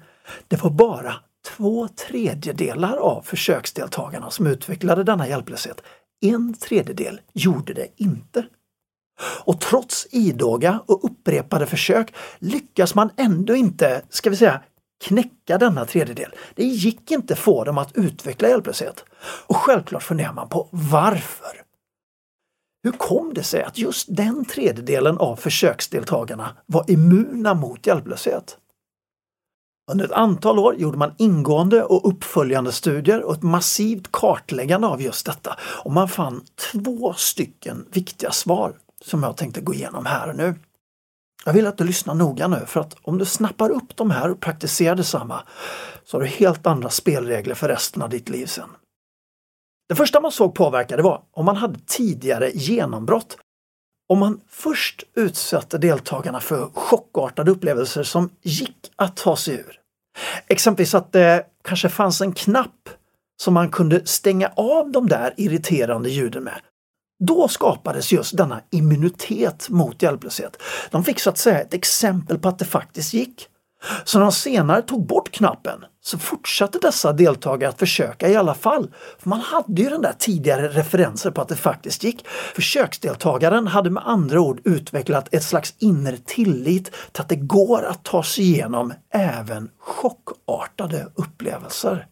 Det 0.49 0.63
var 0.63 0.71
bara 0.71 1.15
två 1.57 1.89
tredjedelar 1.89 2.97
av 2.97 3.23
försöksdeltagarna 3.23 4.31
som 4.31 4.47
utvecklade 4.47 5.05
denna 5.05 5.29
hjälplöshet. 5.29 5.83
En 6.21 6.55
tredjedel 6.55 7.21
gjorde 7.33 7.75
det 7.75 7.89
inte. 7.97 8.47
Och 9.23 9.61
trots 9.61 10.07
idoga 10.11 10.81
och 10.87 11.05
upprepade 11.05 11.67
försök 11.67 12.15
lyckas 12.39 12.95
man 12.95 13.11
ändå 13.17 13.55
inte, 13.55 14.03
ska 14.09 14.31
vi 14.31 14.37
säga, 14.37 14.61
knäcka 15.05 15.59
denna 15.59 15.85
tredjedel. 15.85 16.35
Det 16.55 16.65
gick 16.65 17.11
inte 17.11 17.37
få 17.37 17.65
dem 17.65 17.79
att 17.79 17.97
utveckla 17.97 18.49
hjälplöshet. 18.49 19.05
Och 19.47 19.57
självklart 19.57 20.03
funderar 20.03 20.33
man 20.33 20.49
på 20.49 20.69
varför. 20.71 21.63
Hur 22.83 22.93
kom 22.93 23.35
det 23.35 23.43
sig 23.43 23.63
att 23.63 23.79
just 23.79 24.07
den 24.11 24.45
tredjedelen 24.45 25.19
av 25.19 25.37
försöksdeltagarna 25.37 26.57
var 26.67 26.91
immuna 26.91 27.55
mot 27.55 27.87
hjälplöshet? 27.87 28.57
Under 29.91 30.05
ett 30.05 30.13
antal 30.13 30.59
år 30.59 30.75
gjorde 30.75 30.99
man 30.99 31.15
ingående 31.19 31.83
och 31.85 32.09
uppföljande 32.09 32.73
studier 32.73 33.23
och 33.23 33.35
ett 33.35 33.43
massivt 33.43 34.13
kartläggande 34.13 34.87
av 34.87 35.03
just 35.03 35.27
detta 35.27 35.57
och 35.85 35.93
man 35.93 36.09
fann 36.09 36.45
två 36.73 37.15
stycken 37.17 37.87
viktiga 37.93 38.31
svar 38.31 38.75
som 39.05 39.23
jag 39.23 39.37
tänkte 39.37 39.61
gå 39.61 39.75
igenom 39.75 40.07
här 40.07 40.29
och 40.29 40.37
nu. 40.37 40.55
Jag 41.45 41.53
vill 41.53 41.67
att 41.67 41.79
du 41.79 41.85
lyssnar 41.85 42.15
noga 42.15 42.49
nu 42.49 42.67
för 42.67 42.81
att 42.81 42.97
om 43.03 43.19
du 43.19 43.25
snappar 43.25 43.71
upp 43.71 43.97
de 43.97 44.11
här 44.11 44.31
och 44.31 44.41
praktiserar 44.41 44.95
detsamma 44.95 45.43
så 46.05 46.17
har 46.17 46.23
du 46.23 46.29
helt 46.29 46.67
andra 46.67 46.91
spelregler 46.91 47.55
för 47.55 47.69
resten 47.69 48.03
av 48.03 48.11
ditt 48.11 48.29
liv 48.29 48.47
sen. 48.47 48.71
Det 49.89 49.95
första 49.95 50.21
man 50.21 50.33
såg 50.33 50.55
påverkade 50.55 51.03
var 51.03 51.23
om 51.31 51.45
man 51.45 51.57
hade 51.57 51.79
tidigare 51.87 52.51
genombrott. 52.51 53.39
Om 54.09 54.19
man 54.19 54.41
först 54.49 55.03
utsatte 55.15 55.79
deltagarna 55.79 56.41
för 56.41 56.71
chockartade 56.75 57.51
upplevelser 57.51 58.03
som 58.03 58.31
gick 58.43 58.93
att 58.97 59.17
ta 59.17 59.37
sig 59.37 59.55
ur. 59.55 59.81
Exempelvis 60.47 60.95
att 60.95 61.13
det 61.13 61.47
kanske 61.65 61.89
fanns 61.89 62.21
en 62.21 62.33
knapp 62.33 62.89
som 63.43 63.55
man 63.55 63.71
kunde 63.71 64.07
stänga 64.07 64.53
av 64.57 64.91
de 64.91 65.09
där 65.09 65.35
irriterande 65.37 66.11
ljuden 66.11 66.45
med. 66.45 66.61
Då 67.21 67.49
skapades 67.49 68.13
just 68.13 68.37
denna 68.37 68.61
immunitet 68.71 69.69
mot 69.69 70.03
hjälplöshet. 70.03 70.63
De 70.91 71.05
fick 71.05 71.21
så 71.21 71.31
att 71.31 71.39
säga 71.39 71.61
ett 71.61 71.75
exempel 71.75 72.39
på 72.39 72.49
att 72.49 72.59
det 72.59 72.65
faktiskt 72.65 73.15
gick. 73.15 73.47
Så 74.05 74.19
när 74.19 74.25
de 74.25 74.33
senare 74.33 74.83
tog 74.83 75.07
bort 75.07 75.31
knappen 75.31 75.85
så 76.03 76.19
fortsatte 76.19 76.79
dessa 76.79 77.13
deltagare 77.13 77.71
att 77.71 77.79
försöka 77.79 78.29
i 78.29 78.37
alla 78.37 78.55
fall. 78.55 78.91
För 79.19 79.29
Man 79.29 79.41
hade 79.41 79.83
ju 79.83 79.89
den 79.89 80.03
där 80.03 80.15
tidigare 80.19 80.69
referenser 80.69 81.31
på 81.31 81.41
att 81.41 81.49
det 81.49 81.57
faktiskt 81.57 82.05
gick. 82.05 82.27
Försöksdeltagaren 82.55 83.67
hade 83.67 83.91
med 83.91 84.03
andra 84.07 84.41
ord 84.41 84.61
utvecklat 84.65 85.35
ett 85.35 85.45
slags 85.45 85.75
inre 85.79 86.17
tillit 86.17 86.85
till 86.85 87.23
att 87.23 87.29
det 87.29 87.37
går 87.37 87.85
att 87.85 88.05
ta 88.05 88.23
sig 88.23 88.45
igenom 88.45 88.93
även 89.15 89.71
chockartade 89.79 91.07
upplevelser. 91.15 92.07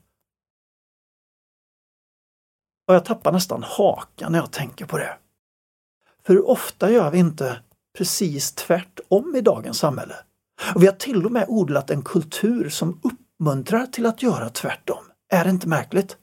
Och 2.89 2.95
jag 2.95 3.05
tappar 3.05 3.33
nästan 3.33 3.63
hakan 3.63 4.33
när 4.33 4.39
jag 4.39 4.51
tänker 4.51 4.87
på 4.87 4.99
det. 4.99 5.17
För 6.27 6.35
hur 6.35 6.49
ofta 6.49 6.91
gör 6.91 7.11
vi 7.11 7.19
inte 7.19 7.59
precis 7.99 8.53
tvärtom 8.53 9.37
i 9.37 9.41
dagens 9.41 9.79
samhälle? 9.79 10.15
Och 10.75 10.83
vi 10.83 10.87
har 10.87 10.95
till 10.95 11.27
och 11.27 11.33
med 11.33 11.45
odlat 11.49 11.91
en 11.91 12.03
kultur 12.03 12.69
som 12.69 13.01
uppmuntrar 13.03 13.87
till 13.87 14.07
att 14.07 14.23
göra 14.23 14.49
tvärtom. 14.49 15.05
Är 15.31 15.45
det 15.45 15.51
inte 15.51 15.69
märkligt? 15.69 16.17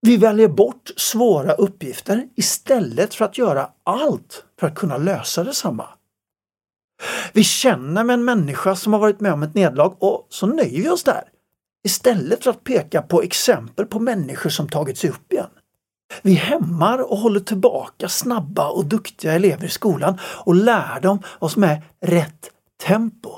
Vi 0.00 0.16
väljer 0.16 0.48
bort 0.48 0.90
svåra 0.96 1.52
uppgifter 1.52 2.28
istället 2.36 3.14
för 3.14 3.24
att 3.24 3.38
göra 3.38 3.70
allt 3.84 4.44
för 4.60 4.66
att 4.66 4.74
kunna 4.74 4.96
lösa 4.96 5.44
detsamma. 5.44 5.88
Vi 7.32 7.44
känner 7.44 8.04
med 8.04 8.14
en 8.14 8.24
människa 8.24 8.76
som 8.76 8.92
har 8.92 9.00
varit 9.00 9.20
med 9.20 9.32
om 9.32 9.42
ett 9.42 9.54
nederlag 9.54 9.96
och 9.98 10.26
så 10.30 10.46
nöjer 10.46 10.82
vi 10.82 10.88
oss 10.88 11.04
där. 11.04 11.29
Istället 11.84 12.44
för 12.44 12.50
att 12.50 12.64
peka 12.64 13.02
på 13.02 13.22
exempel 13.22 13.86
på 13.86 13.98
människor 13.98 14.50
som 14.50 14.68
tagit 14.68 14.98
sig 14.98 15.10
upp 15.10 15.32
igen. 15.32 15.50
Vi 16.22 16.34
hämmar 16.34 17.10
och 17.10 17.18
håller 17.18 17.40
tillbaka 17.40 18.08
snabba 18.08 18.68
och 18.68 18.84
duktiga 18.84 19.32
elever 19.32 19.64
i 19.64 19.68
skolan 19.68 20.18
och 20.22 20.54
lär 20.54 21.00
dem 21.00 21.22
vad 21.38 21.52
som 21.52 21.64
är 21.64 21.82
rätt 22.00 22.50
tempo. 22.86 23.30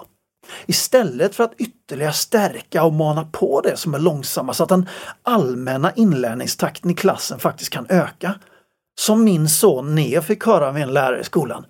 Istället 0.67 1.35
för 1.35 1.45
att 1.45 1.55
ytterligare 1.59 2.13
stärka 2.13 2.85
och 2.85 2.93
mana 2.93 3.25
på 3.33 3.61
det 3.61 3.77
som 3.77 3.95
är 3.95 3.99
långsamma 3.99 4.55
så 4.55 4.63
att 4.63 4.69
den 4.69 4.89
allmänna 5.23 5.93
inlärningstakten 5.93 6.91
i 6.91 6.95
klassen 6.95 7.39
faktiskt 7.39 7.71
kan 7.71 7.87
öka. 7.89 8.35
Som 9.01 9.25
min 9.25 9.49
son 9.49 9.95
Neo 9.95 10.23
fick 10.23 10.47
höra 10.47 10.69
av 10.69 10.77
en 10.77 10.93
lärare 10.93 11.21
i 11.21 11.25
skolan. 11.25 11.67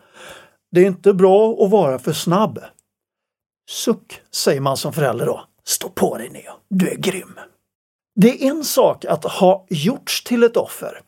Det 0.71 0.81
är 0.81 0.87
inte 0.87 1.13
bra 1.13 1.65
att 1.65 1.71
vara 1.71 1.99
för 1.99 2.13
snabb. 2.13 2.59
Suck, 3.71 4.21
säger 4.31 4.61
man 4.61 4.77
som 4.77 4.93
förälder 4.93 5.27
då. 5.27 5.45
Stå 5.67 5.89
på 5.89 6.19
dig 6.19 6.29
Neo, 6.31 6.53
du 6.69 6.91
är 6.91 6.97
grym. 6.97 7.39
Det 8.15 8.45
är 8.45 8.51
en 8.51 8.65
sak 8.65 9.05
att 9.05 9.25
ha 9.25 9.67
gjorts 9.71 10.25
till 10.25 10.43
ett 10.43 10.57
offer. 10.57 11.01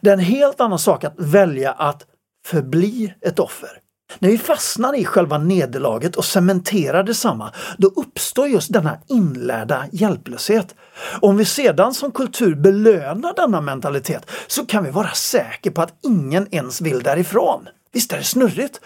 Det 0.00 0.10
är 0.10 0.14
en 0.14 0.18
helt 0.18 0.60
annan 0.60 0.78
sak 0.78 1.04
att 1.04 1.14
välja 1.16 1.72
att 1.72 2.06
förbli 2.46 3.14
ett 3.20 3.38
offer. 3.38 3.80
När 4.18 4.28
vi 4.28 4.38
fastnar 4.38 4.94
i 4.94 5.04
själva 5.04 5.38
nederlaget 5.38 6.16
och 6.16 6.24
cementerar 6.24 7.02
detsamma, 7.02 7.52
då 7.78 7.88
uppstår 7.88 8.48
just 8.48 8.72
denna 8.72 8.98
inlärda 9.08 9.86
hjälplöshet. 9.92 10.74
Och 11.20 11.28
om 11.28 11.36
vi 11.36 11.44
sedan 11.44 11.94
som 11.94 12.12
kultur 12.12 12.54
belönar 12.54 13.34
denna 13.34 13.60
mentalitet 13.60 14.30
så 14.46 14.66
kan 14.66 14.84
vi 14.84 14.90
vara 14.90 15.10
säkra 15.10 15.72
på 15.72 15.82
att 15.82 15.98
ingen 16.02 16.54
ens 16.54 16.80
vill 16.80 17.02
därifrån. 17.02 17.68
Visst 17.92 18.12
är 18.12 18.16
det 18.16 18.24
snurrigt? 18.24 18.80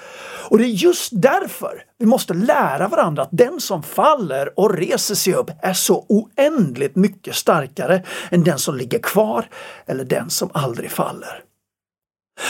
Och 0.51 0.59
det 0.59 0.65
är 0.65 0.69
just 0.69 1.09
därför 1.12 1.85
vi 1.99 2.07
måste 2.07 2.35
lära 2.35 2.88
varandra 2.88 3.23
att 3.23 3.29
den 3.33 3.61
som 3.61 3.83
faller 3.83 4.59
och 4.59 4.75
reser 4.75 5.15
sig 5.15 5.35
upp 5.35 5.51
är 5.62 5.73
så 5.73 6.07
oändligt 6.09 6.97
mycket 6.97 7.35
starkare 7.35 8.03
än 8.31 8.45
den 8.45 8.59
som 8.59 8.77
ligger 8.77 8.99
kvar 8.99 9.49
eller 9.87 10.05
den 10.05 10.31
som 10.31 10.51
aldrig 10.55 10.91
faller. 10.91 11.45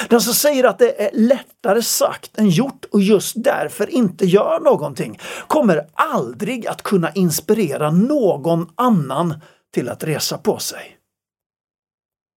Den 0.08 0.20
som 0.20 0.34
säger 0.34 0.64
att 0.64 0.78
det 0.78 1.02
är 1.02 1.10
lättare 1.12 1.82
sagt 1.82 2.38
än 2.38 2.48
gjort 2.48 2.84
och 2.92 3.00
just 3.00 3.44
därför 3.44 3.90
inte 3.90 4.26
gör 4.26 4.60
någonting 4.60 5.18
kommer 5.46 5.86
aldrig 5.94 6.66
att 6.66 6.82
kunna 6.82 7.12
inspirera 7.12 7.90
någon 7.90 8.68
annan 8.74 9.40
till 9.74 9.88
att 9.88 10.04
resa 10.04 10.38
på 10.38 10.58
sig. 10.58 10.96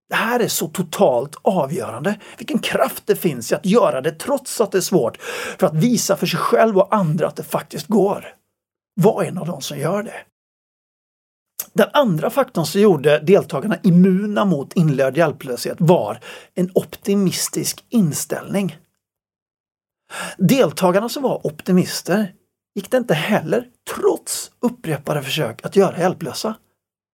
Det 0.10 0.15
här 0.15 0.39
är 0.39 0.48
så 0.48 0.68
totalt 0.68 1.36
avgörande, 1.41 2.20
vilken 2.38 2.60
kraft 2.60 3.04
det 3.06 3.15
finns 3.15 3.52
i 3.52 3.56
att 3.56 3.65
göra 3.65 4.02
det 4.02 4.12
trots 4.12 4.62
att 4.62 4.72
det 4.72 4.78
är 4.78 4.82
svårt, 4.82 5.18
för 5.58 5.68
att 5.68 5.76
visa 5.76 6.18
för 6.18 6.26
sig 6.26 6.39
själv 6.39 6.78
och 6.78 6.96
andra 6.96 7.28
att 7.28 7.36
det 7.36 7.44
faktiskt 7.44 7.88
går. 7.88 8.34
Var 9.02 9.24
en 9.24 9.38
av 9.38 9.48
dem 9.48 9.62
som 9.62 9.78
gör 9.78 10.04
det. 10.04 10.26
Den 11.74 11.89
andra 11.94 12.30
faktorn 12.30 12.65
som 12.65 12.82
gjorde 12.82 13.20
deltagarna 13.20 13.78
immuna 13.84 14.46
mot 14.46 14.74
inlärd 14.74 15.18
hjälplöshet 15.18 15.78
var 15.80 16.20
en 16.54 16.72
optimistisk 16.76 17.86
inställning. 17.89 18.78
Deltagarna 20.38 21.10
som 21.10 21.24
var 21.24 21.48
optimister 21.48 22.34
gick 22.76 22.91
det 22.91 22.98
inte 22.98 23.13
heller, 23.13 23.68
trots 23.96 24.52
upprepade 24.60 25.24
försök, 25.24 25.65
att 25.65 25.76
göra 25.76 26.00
hjälplösa. 26.00 26.56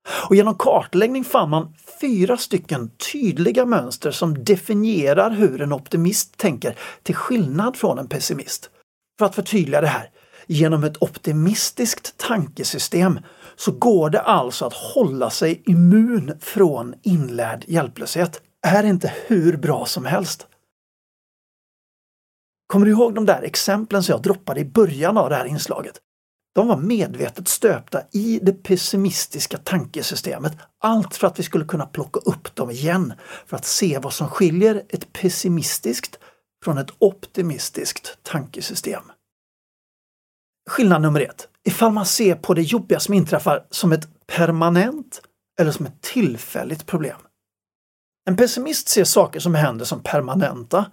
Och 0.10 0.36
genom 0.36 0.56
kartläggning 0.56 1.24
fann 1.24 1.50
man 1.50 1.74
fyra 2.02 2.38
stycken 2.38 2.92
tydliga 3.12 3.66
mönster 3.66 4.12
som 4.12 4.44
definierar 4.44 5.32
hur 5.32 5.62
en 5.62 5.74
optimist 5.74 6.38
tänker 6.38 6.78
till 7.04 7.16
skillnad 7.16 7.78
från 7.78 8.00
en 8.00 8.08
pessimist. 8.08 8.70
För 9.20 9.26
att 9.26 9.36
förtydliga 9.36 9.82
det 9.82 9.88
här, 9.88 10.10
genom 10.48 10.84
ett 10.84 11.02
optimistiskt 11.04 12.18
tankesystem 12.18 13.20
så 13.56 13.72
går 13.72 14.10
det 14.10 14.22
alltså 14.22 14.66
att 14.66 14.74
hålla 14.74 15.30
sig 15.30 15.64
immun 15.66 16.38
från 16.42 16.94
inlärd 17.04 17.66
hjälplöshet. 17.68 18.42
Är 18.68 18.84
inte 18.84 19.14
hur 19.28 19.58
bra 19.58 19.86
som 19.86 20.06
helst. 20.06 20.48
Kommer 22.68 22.86
du 22.86 22.92
ihåg 22.92 23.16
de 23.16 23.26
där 23.26 23.42
exemplen 23.42 24.04
som 24.04 24.14
jag 24.14 24.22
droppade 24.22 24.60
i 24.60 24.66
början 24.66 25.18
av 25.18 25.30
det 25.30 25.36
här 25.36 25.46
inslaget? 25.46 26.00
De 26.54 26.68
var 26.68 26.78
medvetet 26.78 27.48
stöpta 27.48 28.02
i 28.12 28.40
det 28.44 28.54
pessimistiska 28.54 29.58
tankesystemet. 29.58 30.54
Allt 30.80 31.16
för 31.16 31.28
att 31.28 31.40
vi 31.40 31.44
skulle 31.44 31.66
kunna 31.66 31.86
plocka 31.86 32.20
upp 32.20 32.56
dem 32.56 32.70
igen 32.70 33.14
för 33.46 33.58
att 33.58 33.66
se 33.66 34.00
vad 34.00 34.14
som 34.14 34.28
skiljer 34.28 34.84
ett 34.90 35.14
pessimistiskt 35.14 36.20
från 36.64 36.78
ett 36.78 36.90
optimistiskt 36.98 38.18
tankesystem. 38.24 39.04
Skillnad 40.70 41.02
nummer 41.02 41.22
ett. 41.22 41.48
Ifall 41.64 41.92
man 41.92 42.06
ser 42.06 42.36
på 42.36 42.54
det 42.54 42.62
jobbiga 42.62 43.00
som 43.00 43.14
inträffar 43.14 43.68
som 43.70 43.92
ett 43.92 44.28
permanent 44.28 45.22
eller 45.60 45.72
som 45.72 45.86
ett 45.86 46.02
tillfälligt 46.02 46.86
problem. 46.86 47.18
En 48.26 48.38
pessimist 48.38 48.88
ser 48.88 49.04
saker 49.04 49.40
som 49.40 49.56
händer 49.56 49.86
som 49.86 50.04
permanenta. 50.04 50.92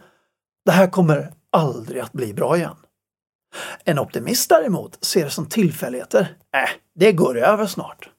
Det 0.65 0.73
här 0.73 0.91
kommer 0.91 1.33
aldrig 1.53 2.03
att 2.03 2.13
bli 2.13 2.35
bra 2.35 2.57
igen. 2.57 2.77
En 3.85 3.99
optimist 3.99 4.49
däremot 4.49 5.05
ser 5.05 5.25
det 5.25 5.31
som 5.31 5.49
tillfälligheter. 5.49 6.37
Äh, 6.55 6.71
det 6.95 7.13
går 7.13 7.39
över 7.39 7.67
snart. 7.67 8.11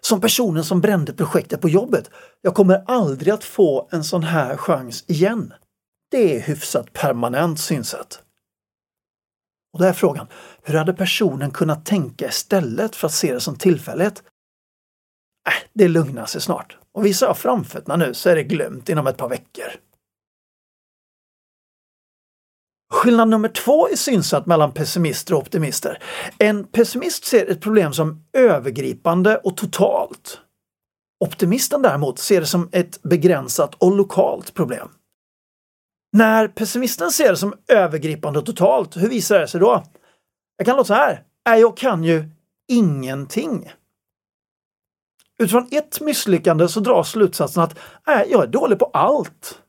Som 0.00 0.20
personen 0.20 0.64
som 0.64 0.80
brände 0.80 1.12
projektet 1.12 1.60
på 1.60 1.68
jobbet. 1.68 2.10
Jag 2.40 2.54
kommer 2.54 2.84
aldrig 2.86 3.34
att 3.34 3.44
få 3.44 3.88
en 3.92 4.04
sån 4.04 4.22
här 4.22 4.56
chans 4.56 5.04
igen. 5.06 5.52
Det 6.10 6.36
är 6.36 6.40
hyfsat 6.40 6.92
permanent 6.92 7.60
synsätt. 7.60 8.20
Och 9.72 9.78
då 9.80 9.84
är 9.84 9.92
frågan, 9.92 10.26
hur 10.62 10.74
hade 10.74 10.92
personen 10.92 11.50
kunnat 11.50 11.86
tänka 11.86 12.28
istället 12.28 12.96
för 12.96 13.06
att 13.06 13.12
se 13.12 13.34
det 13.34 13.40
som 13.40 13.56
tillfällighet? 13.56 14.22
Äh, 15.48 15.68
det 15.72 15.88
lugnar 15.88 16.26
sig 16.26 16.40
snart. 16.40 16.78
Och 16.92 17.06
visar 17.06 17.26
jag 17.26 17.38
framfötterna 17.38 17.96
nu 17.96 18.14
så 18.14 18.28
är 18.30 18.34
det 18.34 18.42
glömt 18.42 18.88
inom 18.88 19.06
ett 19.06 19.16
par 19.16 19.28
veckor. 19.28 19.72
Skillnad 23.04 23.28
nummer 23.28 23.48
två 23.48 23.88
i 23.88 23.96
synsätt 23.96 24.46
mellan 24.46 24.72
pessimister 24.72 25.34
och 25.34 25.40
optimister. 25.40 26.02
En 26.38 26.64
pessimist 26.64 27.24
ser 27.24 27.50
ett 27.50 27.60
problem 27.60 27.92
som 27.92 28.24
övergripande 28.32 29.36
och 29.36 29.56
totalt. 29.56 30.40
Optimisten 31.24 31.82
däremot 31.82 32.18
ser 32.18 32.40
det 32.40 32.46
som 32.46 32.68
ett 32.72 33.02
begränsat 33.02 33.74
och 33.74 33.96
lokalt 33.96 34.54
problem. 34.54 34.88
När 36.12 36.48
pessimisten 36.48 37.10
ser 37.10 37.30
det 37.30 37.36
som 37.36 37.54
övergripande 37.68 38.38
och 38.38 38.46
totalt, 38.46 38.96
hur 38.96 39.08
visar 39.08 39.38
det 39.38 39.48
sig 39.48 39.60
då? 39.60 39.84
Jag 40.56 40.66
kan 40.66 40.76
låta 40.76 40.86
så 40.86 40.94
här. 40.94 41.22
Jag 41.44 41.76
kan 41.76 42.04
ju 42.04 42.28
ingenting. 42.68 43.72
Utifrån 45.38 45.68
ett 45.70 46.00
misslyckande 46.00 46.68
så 46.68 46.80
dras 46.80 47.10
slutsatsen 47.10 47.62
att 47.62 47.78
äh, 48.08 48.22
jag 48.30 48.42
är 48.42 48.46
dålig 48.46 48.78
på 48.78 48.84
allt. 48.84 49.60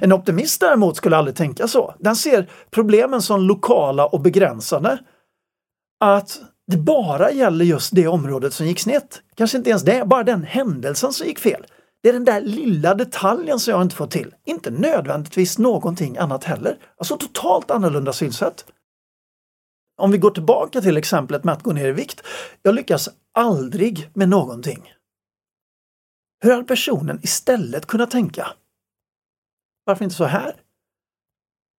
En 0.00 0.12
optimist 0.12 0.60
däremot 0.60 0.96
skulle 0.96 1.16
aldrig 1.16 1.36
tänka 1.36 1.68
så. 1.68 1.94
Den 1.98 2.16
ser 2.16 2.50
problemen 2.70 3.22
som 3.22 3.40
lokala 3.40 4.06
och 4.06 4.20
begränsade. 4.20 4.98
Att 6.00 6.40
det 6.66 6.76
bara 6.76 7.30
gäller 7.30 7.64
just 7.64 7.94
det 7.94 8.08
området 8.08 8.54
som 8.54 8.66
gick 8.66 8.80
snett. 8.80 9.22
Kanske 9.34 9.58
inte 9.58 9.70
ens 9.70 9.82
det, 9.82 10.06
bara 10.06 10.24
den 10.24 10.42
händelsen 10.42 11.12
som 11.12 11.26
gick 11.26 11.38
fel. 11.38 11.66
Det 12.02 12.08
är 12.08 12.12
den 12.12 12.24
där 12.24 12.40
lilla 12.40 12.94
detaljen 12.94 13.58
som 13.58 13.72
jag 13.72 13.82
inte 13.82 13.96
får 13.96 14.06
till. 14.06 14.34
Inte 14.46 14.70
nödvändigtvis 14.70 15.58
någonting 15.58 16.18
annat 16.18 16.44
heller. 16.44 16.78
Alltså 16.98 17.16
totalt 17.16 17.70
annorlunda 17.70 18.12
synsätt. 18.12 18.64
Om 19.98 20.10
vi 20.10 20.18
går 20.18 20.30
tillbaka 20.30 20.80
till 20.80 20.96
exemplet 20.96 21.44
med 21.44 21.52
att 21.52 21.62
gå 21.62 21.72
ner 21.72 21.88
i 21.88 21.92
vikt. 21.92 22.22
Jag 22.62 22.74
lyckas 22.74 23.08
aldrig 23.34 24.10
med 24.14 24.28
någonting. 24.28 24.92
Hur 26.40 26.50
hade 26.50 26.64
personen 26.64 27.20
istället 27.22 27.86
kunnat 27.86 28.10
tänka? 28.10 28.46
Varför 29.86 30.04
inte 30.04 30.16
så 30.16 30.24
här? 30.24 30.60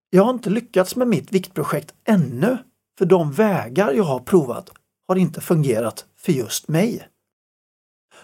Jag 0.10 0.24
har 0.24 0.34
inte 0.34 0.50
lyckats 0.50 0.96
med 0.96 1.08
mitt 1.08 1.32
viktprojekt 1.32 1.94
ännu, 2.04 2.58
för 2.98 3.06
de 3.06 3.32
vägar 3.32 3.94
jag 3.94 4.04
har 4.04 4.20
provat 4.20 4.70
har 5.08 5.16
inte 5.16 5.42
fungerat 5.42 6.06
för 6.18 6.32
just 6.32 6.68
mig. 6.68 7.08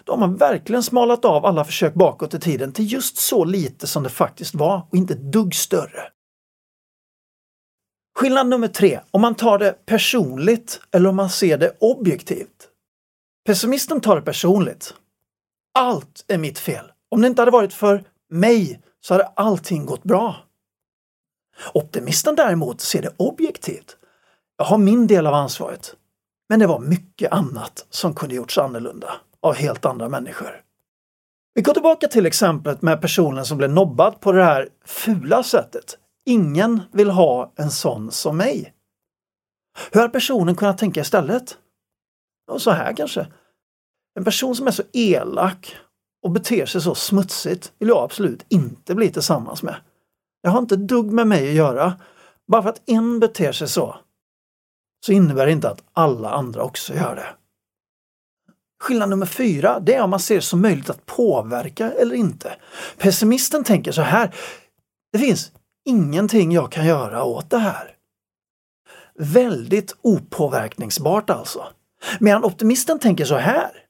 De 0.04 0.22
har 0.22 0.28
verkligen 0.28 0.82
smalat 0.82 1.24
av 1.24 1.46
alla 1.46 1.64
försök 1.64 1.94
bakåt 1.94 2.34
i 2.34 2.40
tiden 2.40 2.72
till 2.72 2.92
just 2.92 3.16
så 3.16 3.44
lite 3.44 3.86
som 3.86 4.02
det 4.02 4.08
faktiskt 4.08 4.54
var 4.54 4.86
och 4.90 4.96
inte 4.96 5.14
ett 5.14 5.32
dugg 5.32 5.54
större. 5.54 6.10
Skillnad 8.18 8.48
nummer 8.48 8.68
tre, 8.68 9.00
om 9.10 9.20
man 9.20 9.34
tar 9.34 9.58
det 9.58 9.86
personligt 9.86 10.80
eller 10.90 11.08
om 11.08 11.16
man 11.16 11.30
ser 11.30 11.58
det 11.58 11.76
objektivt. 11.80 12.68
Pessimisten 13.46 14.00
tar 14.00 14.16
det 14.16 14.22
personligt. 14.22 14.94
Allt 15.74 16.24
är 16.28 16.38
mitt 16.38 16.58
fel. 16.58 16.92
Om 17.10 17.20
det 17.20 17.26
inte 17.26 17.42
hade 17.42 17.50
varit 17.50 17.72
för 17.72 18.04
mig 18.30 18.80
så 19.04 19.14
hade 19.14 19.24
allting 19.24 19.86
gått 19.86 20.02
bra. 20.02 20.36
Optimisten 21.74 22.34
däremot 22.34 22.80
ser 22.80 23.02
det 23.02 23.14
objektivt. 23.16 23.96
Jag 24.56 24.64
har 24.64 24.78
min 24.78 25.06
del 25.06 25.26
av 25.26 25.34
ansvaret. 25.34 25.96
Men 26.48 26.60
det 26.60 26.66
var 26.66 26.78
mycket 26.78 27.32
annat 27.32 27.86
som 27.90 28.14
kunde 28.14 28.34
gjorts 28.34 28.58
annorlunda 28.58 29.14
av 29.40 29.54
helt 29.54 29.84
andra 29.84 30.08
människor. 30.08 30.60
Vi 31.54 31.62
går 31.62 31.72
tillbaka 31.72 32.08
till 32.08 32.26
exemplet 32.26 32.82
med 32.82 33.00
personen 33.00 33.44
som 33.44 33.58
blev 33.58 33.70
nobbad 33.70 34.20
på 34.20 34.32
det 34.32 34.44
här 34.44 34.68
fula 34.84 35.42
sättet. 35.42 35.98
Ingen 36.26 36.82
vill 36.92 37.10
ha 37.10 37.52
en 37.56 37.70
sån 37.70 38.10
som 38.10 38.36
mig. 38.36 38.74
Hur 39.92 40.00
har 40.00 40.08
personen 40.08 40.56
kunnat 40.56 40.78
tänka 40.78 41.00
istället? 41.00 41.58
Och 42.50 42.62
så 42.62 42.70
här 42.70 42.96
kanske. 42.96 43.26
En 44.14 44.24
person 44.24 44.56
som 44.56 44.66
är 44.66 44.70
så 44.70 44.82
elak 44.92 45.76
och 46.24 46.30
beter 46.30 46.66
sig 46.66 46.80
så 46.80 46.94
smutsigt 46.94 47.72
vill 47.78 47.88
jag 47.88 48.04
absolut 48.04 48.44
inte 48.48 48.94
bli 48.94 49.10
tillsammans 49.10 49.62
med. 49.62 49.76
Jag 50.42 50.50
har 50.50 50.58
inte 50.58 50.76
dugg 50.76 51.12
med 51.12 51.26
mig 51.26 51.48
att 51.48 51.54
göra. 51.54 51.94
Bara 52.46 52.62
för 52.62 52.70
att 52.70 52.82
en 52.86 53.20
beter 53.20 53.52
sig 53.52 53.68
så, 53.68 53.96
så 55.06 55.12
innebär 55.12 55.46
det 55.46 55.52
inte 55.52 55.70
att 55.70 55.82
alla 55.92 56.30
andra 56.30 56.62
också 56.62 56.94
gör 56.94 57.16
det. 57.16 57.26
Skillnad 58.82 59.10
nummer 59.10 59.26
fyra, 59.26 59.80
det 59.80 59.94
är 59.94 60.02
om 60.02 60.10
man 60.10 60.20
ser 60.20 60.34
det 60.34 60.40
som 60.40 60.60
möjligt 60.62 60.90
att 60.90 61.06
påverka 61.06 61.92
eller 61.92 62.14
inte. 62.14 62.56
Pessimisten 62.98 63.64
tänker 63.64 63.92
så 63.92 64.02
här. 64.02 64.34
Det 65.12 65.18
finns 65.18 65.52
ingenting 65.84 66.52
jag 66.52 66.72
kan 66.72 66.86
göra 66.86 67.24
åt 67.24 67.50
det 67.50 67.58
här. 67.58 67.96
Väldigt 69.18 69.96
opåverkningsbart 70.02 71.30
alltså. 71.30 71.64
Medan 72.20 72.44
optimisten 72.44 72.98
tänker 72.98 73.24
så 73.24 73.36
här. 73.36 73.83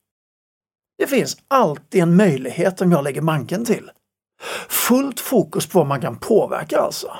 Det 0.98 1.06
finns 1.06 1.36
alltid 1.48 2.02
en 2.02 2.16
möjlighet 2.16 2.80
om 2.80 2.92
jag 2.92 3.04
lägger 3.04 3.20
manken 3.20 3.64
till. 3.64 3.90
Fullt 4.68 5.20
fokus 5.20 5.66
på 5.66 5.78
vad 5.78 5.86
man 5.86 6.00
kan 6.00 6.16
påverka 6.16 6.78
alltså. 6.78 7.12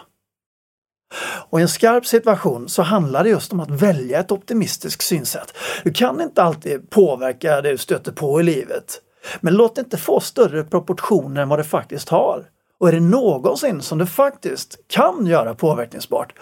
Och 1.51 1.59
i 1.59 1.63
en 1.63 1.69
skarp 1.69 2.07
situation 2.07 2.69
så 2.69 2.83
handlar 2.83 3.25
det 3.25 3.31
just 3.31 3.53
om 3.53 3.61
att 3.61 3.71
välja 3.71 4.21
ett 4.21 4.33
optimistiskt 4.33 5.05
synsätt. 5.05 5.57
Du 5.85 5.93
kan 5.93 6.21
inte 6.21 6.43
alltid 6.43 6.91
påverka 6.91 7.61
det 7.61 7.71
du 7.71 7.79
stöter 7.79 8.13
på 8.13 8.41
i 8.41 8.45
livet. 8.45 9.01
Men 9.41 9.55
låt 9.55 9.75
det 9.75 9.81
inte 9.81 9.97
få 9.97 10.21
större 10.21 10.65
proportioner 10.65 11.43
än 11.43 11.49
vad 11.49 11.59
det 11.59 11.65
faktiskt 11.65 12.09
har. 12.09 12.45
Och 12.79 12.89
är 12.89 12.93
det 12.93 13.01
någonsin 13.01 13.83
som 13.83 13.99
du 13.99 14.07
faktiskt 14.07 14.79
kan 14.89 15.27
göra 15.27 15.55
påverkningsbart 15.55 16.33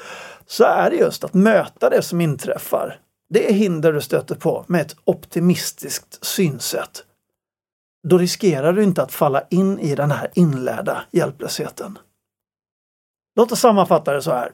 så 0.47 0.65
är 0.65 0.91
det 0.91 0.97
just 0.97 1.25
att 1.25 1.35
möta 1.35 1.91
det 1.91 2.03
som 2.03 2.21
inträffar. 2.21 2.99
Det 3.31 3.53
hinder 3.53 3.93
du 3.93 4.01
stöter 4.01 4.35
på 4.35 4.65
med 4.69 4.81
ett 4.81 4.97
optimistiskt 5.05 6.25
synsätt. 6.25 7.05
Då 8.09 8.19
riskerar 8.19 8.73
du 8.73 8.83
inte 8.83 9.03
att 9.03 9.13
falla 9.13 9.43
in 9.51 9.79
i 9.79 9.95
den 9.95 10.11
här 10.11 10.31
inlärda 10.35 11.05
hjälplösheten. 11.11 11.99
Låt 13.37 13.53
oss 13.53 13.61
sammanfatta 13.61 14.13
det 14.13 14.23
så 14.23 14.31
här. 14.31 14.53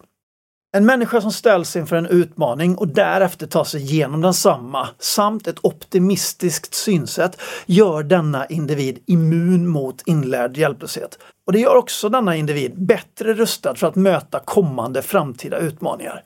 En 0.72 0.86
människa 0.86 1.20
som 1.20 1.32
ställs 1.32 1.76
inför 1.76 1.96
en 1.96 2.06
utmaning 2.06 2.76
och 2.76 2.88
därefter 2.88 3.46
tar 3.46 3.64
sig 3.64 3.80
igenom 3.80 4.20
densamma 4.20 4.88
samt 4.98 5.46
ett 5.46 5.64
optimistiskt 5.64 6.74
synsätt 6.74 7.40
gör 7.66 8.02
denna 8.02 8.46
individ 8.46 9.02
immun 9.06 9.68
mot 9.68 10.02
inlärd 10.06 10.56
hjälplöshet. 10.56 11.18
Och 11.46 11.52
det 11.52 11.58
gör 11.58 11.76
också 11.76 12.08
denna 12.08 12.36
individ 12.36 12.86
bättre 12.86 13.34
rustad 13.34 13.74
för 13.74 13.86
att 13.86 13.96
möta 13.96 14.40
kommande 14.40 15.02
framtida 15.02 15.58
utmaningar. 15.58 16.22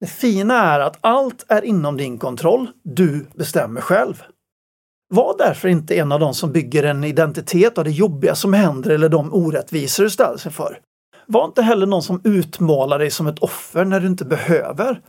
Det 0.00 0.06
fina 0.06 0.54
är 0.54 0.80
att 0.80 0.98
allt 1.00 1.44
är 1.48 1.64
inom 1.64 1.96
din 1.96 2.18
kontroll. 2.18 2.70
Du 2.82 3.26
bestämmer 3.34 3.80
själv. 3.80 4.22
Var 5.08 5.38
därför 5.38 5.68
inte 5.68 5.98
en 5.98 6.12
av 6.12 6.20
de 6.20 6.34
som 6.34 6.52
bygger 6.52 6.82
en 6.82 7.04
identitet 7.04 7.78
av 7.78 7.84
det 7.84 7.90
jobbiga 7.90 8.34
som 8.34 8.52
händer 8.52 8.90
eller 8.90 9.08
de 9.08 9.34
orättvisor 9.34 10.04
du 10.04 10.10
ställs 10.10 10.46
inför. 10.46 10.80
Var 11.26 11.44
inte 11.44 11.62
heller 11.62 11.86
någon 11.86 12.02
som 12.02 12.20
utmålar 12.24 12.98
dig 12.98 13.10
som 13.10 13.26
ett 13.26 13.38
offer 13.38 13.84
när 13.84 14.00
du 14.00 14.06
inte 14.06 14.24
behöver. 14.24 15.02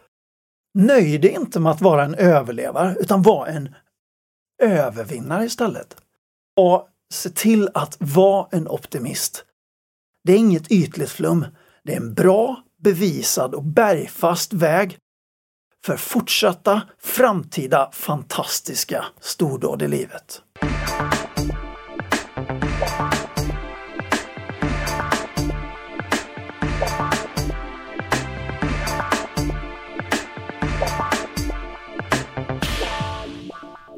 Nöj 0.73 1.17
dig 1.17 1.31
inte 1.31 1.59
med 1.59 1.71
att 1.71 1.81
vara 1.81 2.05
en 2.05 2.15
överlevare 2.15 2.95
utan 2.99 3.21
var 3.21 3.47
en 3.47 3.75
övervinnare 4.61 5.45
istället. 5.45 5.95
Och 6.59 6.87
se 7.13 7.29
till 7.29 7.69
att 7.73 7.97
vara 7.99 8.47
en 8.51 8.67
optimist. 8.67 9.45
Det 10.23 10.33
är 10.33 10.37
inget 10.37 10.71
ytligt 10.71 11.09
flum. 11.09 11.45
Det 11.83 11.93
är 11.93 11.97
en 11.97 12.13
bra, 12.13 12.63
bevisad 12.83 13.55
och 13.55 13.63
bergfast 13.63 14.53
väg 14.53 14.97
för 15.85 15.97
fortsatta 15.97 16.81
framtida 17.01 17.89
fantastiska 17.93 19.05
stordåd 19.19 19.81
i 19.81 19.87
livet. 19.87 20.41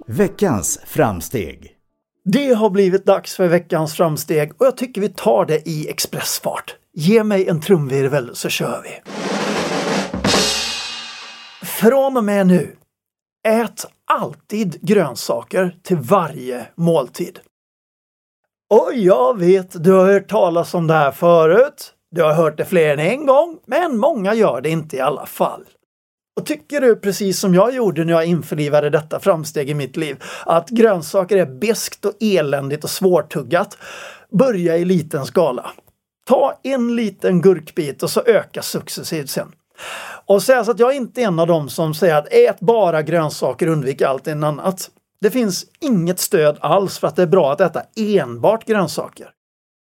Veckans 0.08 0.80
framsteg. 0.86 1.76
Det 2.26 2.54
har 2.54 2.70
blivit 2.70 3.06
dags 3.06 3.36
för 3.36 3.48
veckans 3.48 3.94
framsteg 3.94 4.52
och 4.58 4.66
jag 4.66 4.78
tycker 4.78 5.02
vi 5.02 5.10
tar 5.10 5.46
det 5.46 5.68
i 5.68 5.90
expressfart. 5.90 6.76
Ge 6.94 7.24
mig 7.24 7.48
en 7.48 7.62
trumvirvel 7.62 8.36
så 8.36 8.50
kör 8.50 8.82
vi! 8.84 9.12
Från 11.82 12.18
och 12.18 12.24
med 12.24 12.48
nu, 12.48 12.76
ät 13.48 13.86
alltid 14.06 14.78
grönsaker 14.82 15.76
till 15.84 15.98
varje 15.98 16.68
måltid. 16.76 17.40
Och 18.74 18.92
jag 18.94 19.40
vet, 19.40 19.84
du 19.84 19.92
har 19.92 20.06
hört 20.06 20.30
talas 20.30 20.74
om 20.74 20.88
det 20.88 20.94
här 20.94 21.12
förut. 21.12 21.94
Du 22.12 22.24
har 22.24 22.34
hört 22.34 22.58
det 22.58 22.66
fler 22.66 22.94
än 22.94 23.00
en 23.00 23.26
gång, 23.26 23.60
men 23.66 23.98
många 23.98 24.34
gör 24.34 24.62
det 24.62 24.70
inte 24.70 24.98
i 24.98 25.00
alla 25.00 25.26
fall. 25.26 25.66
Och 26.40 26.46
tycker 26.46 26.82
du 26.82 26.96
precis 26.96 27.40
som 27.40 27.54
jag 27.54 27.76
gjorde 27.76 28.04
när 28.04 28.14
jag 28.14 28.26
införlivade 28.26 28.90
detta 28.90 29.20
framsteg 29.20 29.70
i 29.70 29.74
mitt 29.74 29.98
liv, 29.98 30.24
att 30.46 30.70
grönsaker 30.70 31.38
är 31.38 31.46
beskt 31.46 32.06
och 32.06 32.14
eländigt 32.20 32.84
och 32.84 32.90
svårtuggat, 32.90 33.78
börja 34.32 34.78
i 34.78 34.86
liten 34.86 35.26
skala. 35.26 35.72
Ta 36.28 36.60
en 36.64 36.96
liten 36.96 37.42
gurkbit 37.42 38.04
och 38.04 38.10
så 38.10 38.22
öka 38.26 38.62
successivt 38.62 39.30
sen. 39.30 39.52
Och 40.26 40.44
säga 40.44 40.60
att 40.60 40.80
jag 40.80 40.96
inte 40.96 41.22
är 41.22 41.28
en 41.28 41.40
av 41.40 41.48
dem 41.48 41.70
som 41.70 41.94
säger 41.94 42.16
att 42.16 42.28
ät 42.34 42.60
bara 42.60 43.02
grönsaker 43.02 43.68
undvik 43.68 44.02
allt 44.02 44.28
annat. 44.28 44.90
Det 45.22 45.32
finns 45.32 45.66
inget 45.80 46.20
stöd 46.20 46.58
alls 46.60 47.00
för 47.00 47.08
att 47.08 47.16
det 47.16 47.22
är 47.22 47.28
bra 47.28 47.52
att 47.52 47.62
äta 47.62 47.82
enbart 47.96 48.66
grönsaker. 48.66 49.30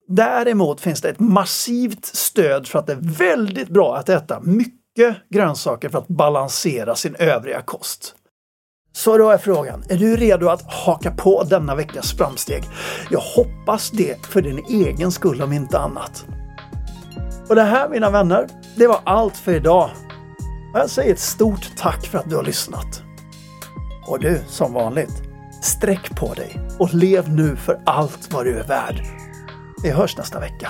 Däremot 0.08 0.82
finns 0.82 1.02
det 1.02 1.10
ett 1.10 1.20
massivt 1.20 2.06
stöd 2.06 2.68
för 2.68 2.80
att 2.80 2.88
det 2.88 2.94
är 2.94 3.18
väldigt 3.18 3.70
bra 3.70 3.98
att 3.98 4.10
äta 4.10 4.40
mycket 4.40 5.18
grönsaker 5.30 5.90
för 5.90 5.98
att 5.98 6.08
balansera 6.08 6.96
sin 6.96 7.16
övriga 7.16 7.62
kost. 7.62 8.16
Så 8.92 9.18
då 9.18 9.30
är 9.30 9.38
frågan, 9.38 9.84
är 9.90 9.98
du 9.98 10.16
redo 10.16 10.48
att 10.48 10.74
haka 10.74 11.12
på 11.12 11.44
denna 11.44 11.76
veckas 11.76 12.18
framsteg? 12.18 12.64
Jag 13.10 13.20
hoppas 13.20 13.92
det 13.92 14.26
för 14.26 14.42
din 14.42 14.66
egen 14.70 15.12
skull 15.12 15.42
om 15.42 15.54
inte 15.54 15.80
annat. 15.80 16.26
Och 17.50 17.56
det 17.56 17.64
här 17.64 17.90
mina 17.90 18.10
vänner, 18.10 18.48
det 18.76 18.88
var 18.88 19.00
allt 19.04 19.38
för 19.38 19.54
idag. 19.54 19.90
Jag 20.74 20.90
säger 20.90 21.14
ett 21.14 21.20
stort 21.20 21.72
tack 21.78 22.06
för 22.06 22.18
att 22.18 22.30
du 22.30 22.36
har 22.36 22.44
lyssnat. 22.44 23.04
Och 24.08 24.20
du, 24.20 24.42
som 24.48 24.74
vanligt, 24.74 25.24
sträck 25.62 26.16
på 26.16 26.34
dig 26.34 26.60
och 26.80 26.94
lev 26.94 27.30
nu 27.30 27.56
för 27.56 27.82
allt 27.86 28.34
vad 28.34 28.46
du 28.46 28.60
är 28.60 28.68
värd. 28.68 29.06
Vi 29.84 29.90
hörs 29.90 30.18
nästa 30.18 30.40
vecka. 30.40 30.70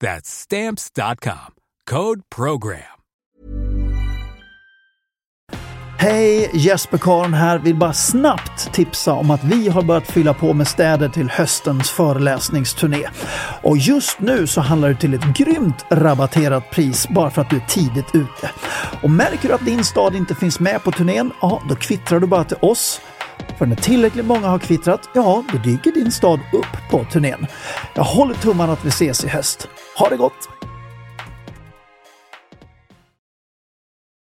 That's 0.00 0.28
stamps.com. 0.28 1.54
Code 1.90 2.22
program. 2.36 2.98
Hej! 6.00 6.50
Jesper 6.52 6.98
Karn 6.98 7.34
här. 7.34 7.58
Vill 7.58 7.76
bara 7.76 7.92
snabbt 7.92 8.72
tipsa 8.72 9.12
om 9.12 9.30
att 9.30 9.44
vi 9.44 9.68
har 9.68 9.82
börjat 9.82 10.10
fylla 10.10 10.34
på 10.34 10.52
med 10.52 10.68
städer 10.68 11.08
till 11.08 11.30
höstens 11.30 11.90
föreläsningsturné. 11.90 13.08
Och 13.62 13.78
just 13.78 14.20
nu 14.20 14.46
så 14.46 14.60
handlar 14.60 14.88
det 14.88 14.94
till 14.94 15.14
ett 15.14 15.36
grymt 15.36 15.84
rabatterat 15.90 16.70
pris 16.70 17.08
bara 17.08 17.30
för 17.30 17.42
att 17.42 17.50
du 17.50 17.56
är 17.56 17.66
tidigt 17.68 18.14
ute. 18.14 18.50
Och 19.02 19.10
märker 19.10 19.48
du 19.48 19.54
att 19.54 19.64
din 19.64 19.84
stad 19.84 20.14
inte 20.14 20.34
finns 20.34 20.60
med 20.60 20.82
på 20.82 20.92
turnén, 20.92 21.32
ja 21.40 21.62
då 21.68 21.76
kvittrar 21.76 22.20
du 22.20 22.26
bara 22.26 22.44
till 22.44 22.58
oss 22.60 23.00
för 23.58 23.66
när 23.66 23.76
tillräckligt 23.76 24.26
många 24.26 24.48
har 24.48 24.58
kvittrat, 24.58 25.08
ja, 25.14 25.44
då 25.52 25.58
dyker 25.58 25.92
din 25.92 26.12
stad 26.12 26.40
upp 26.52 26.90
på 26.90 27.04
turnén. 27.04 27.46
Jag 27.94 28.04
håller 28.04 28.34
tummarna 28.34 28.72
att 28.72 28.84
vi 28.84 28.88
ses 28.88 29.24
i 29.24 29.28
höst. 29.28 29.68
Ha 29.98 30.08
det 30.08 30.16
gott! 30.16 30.67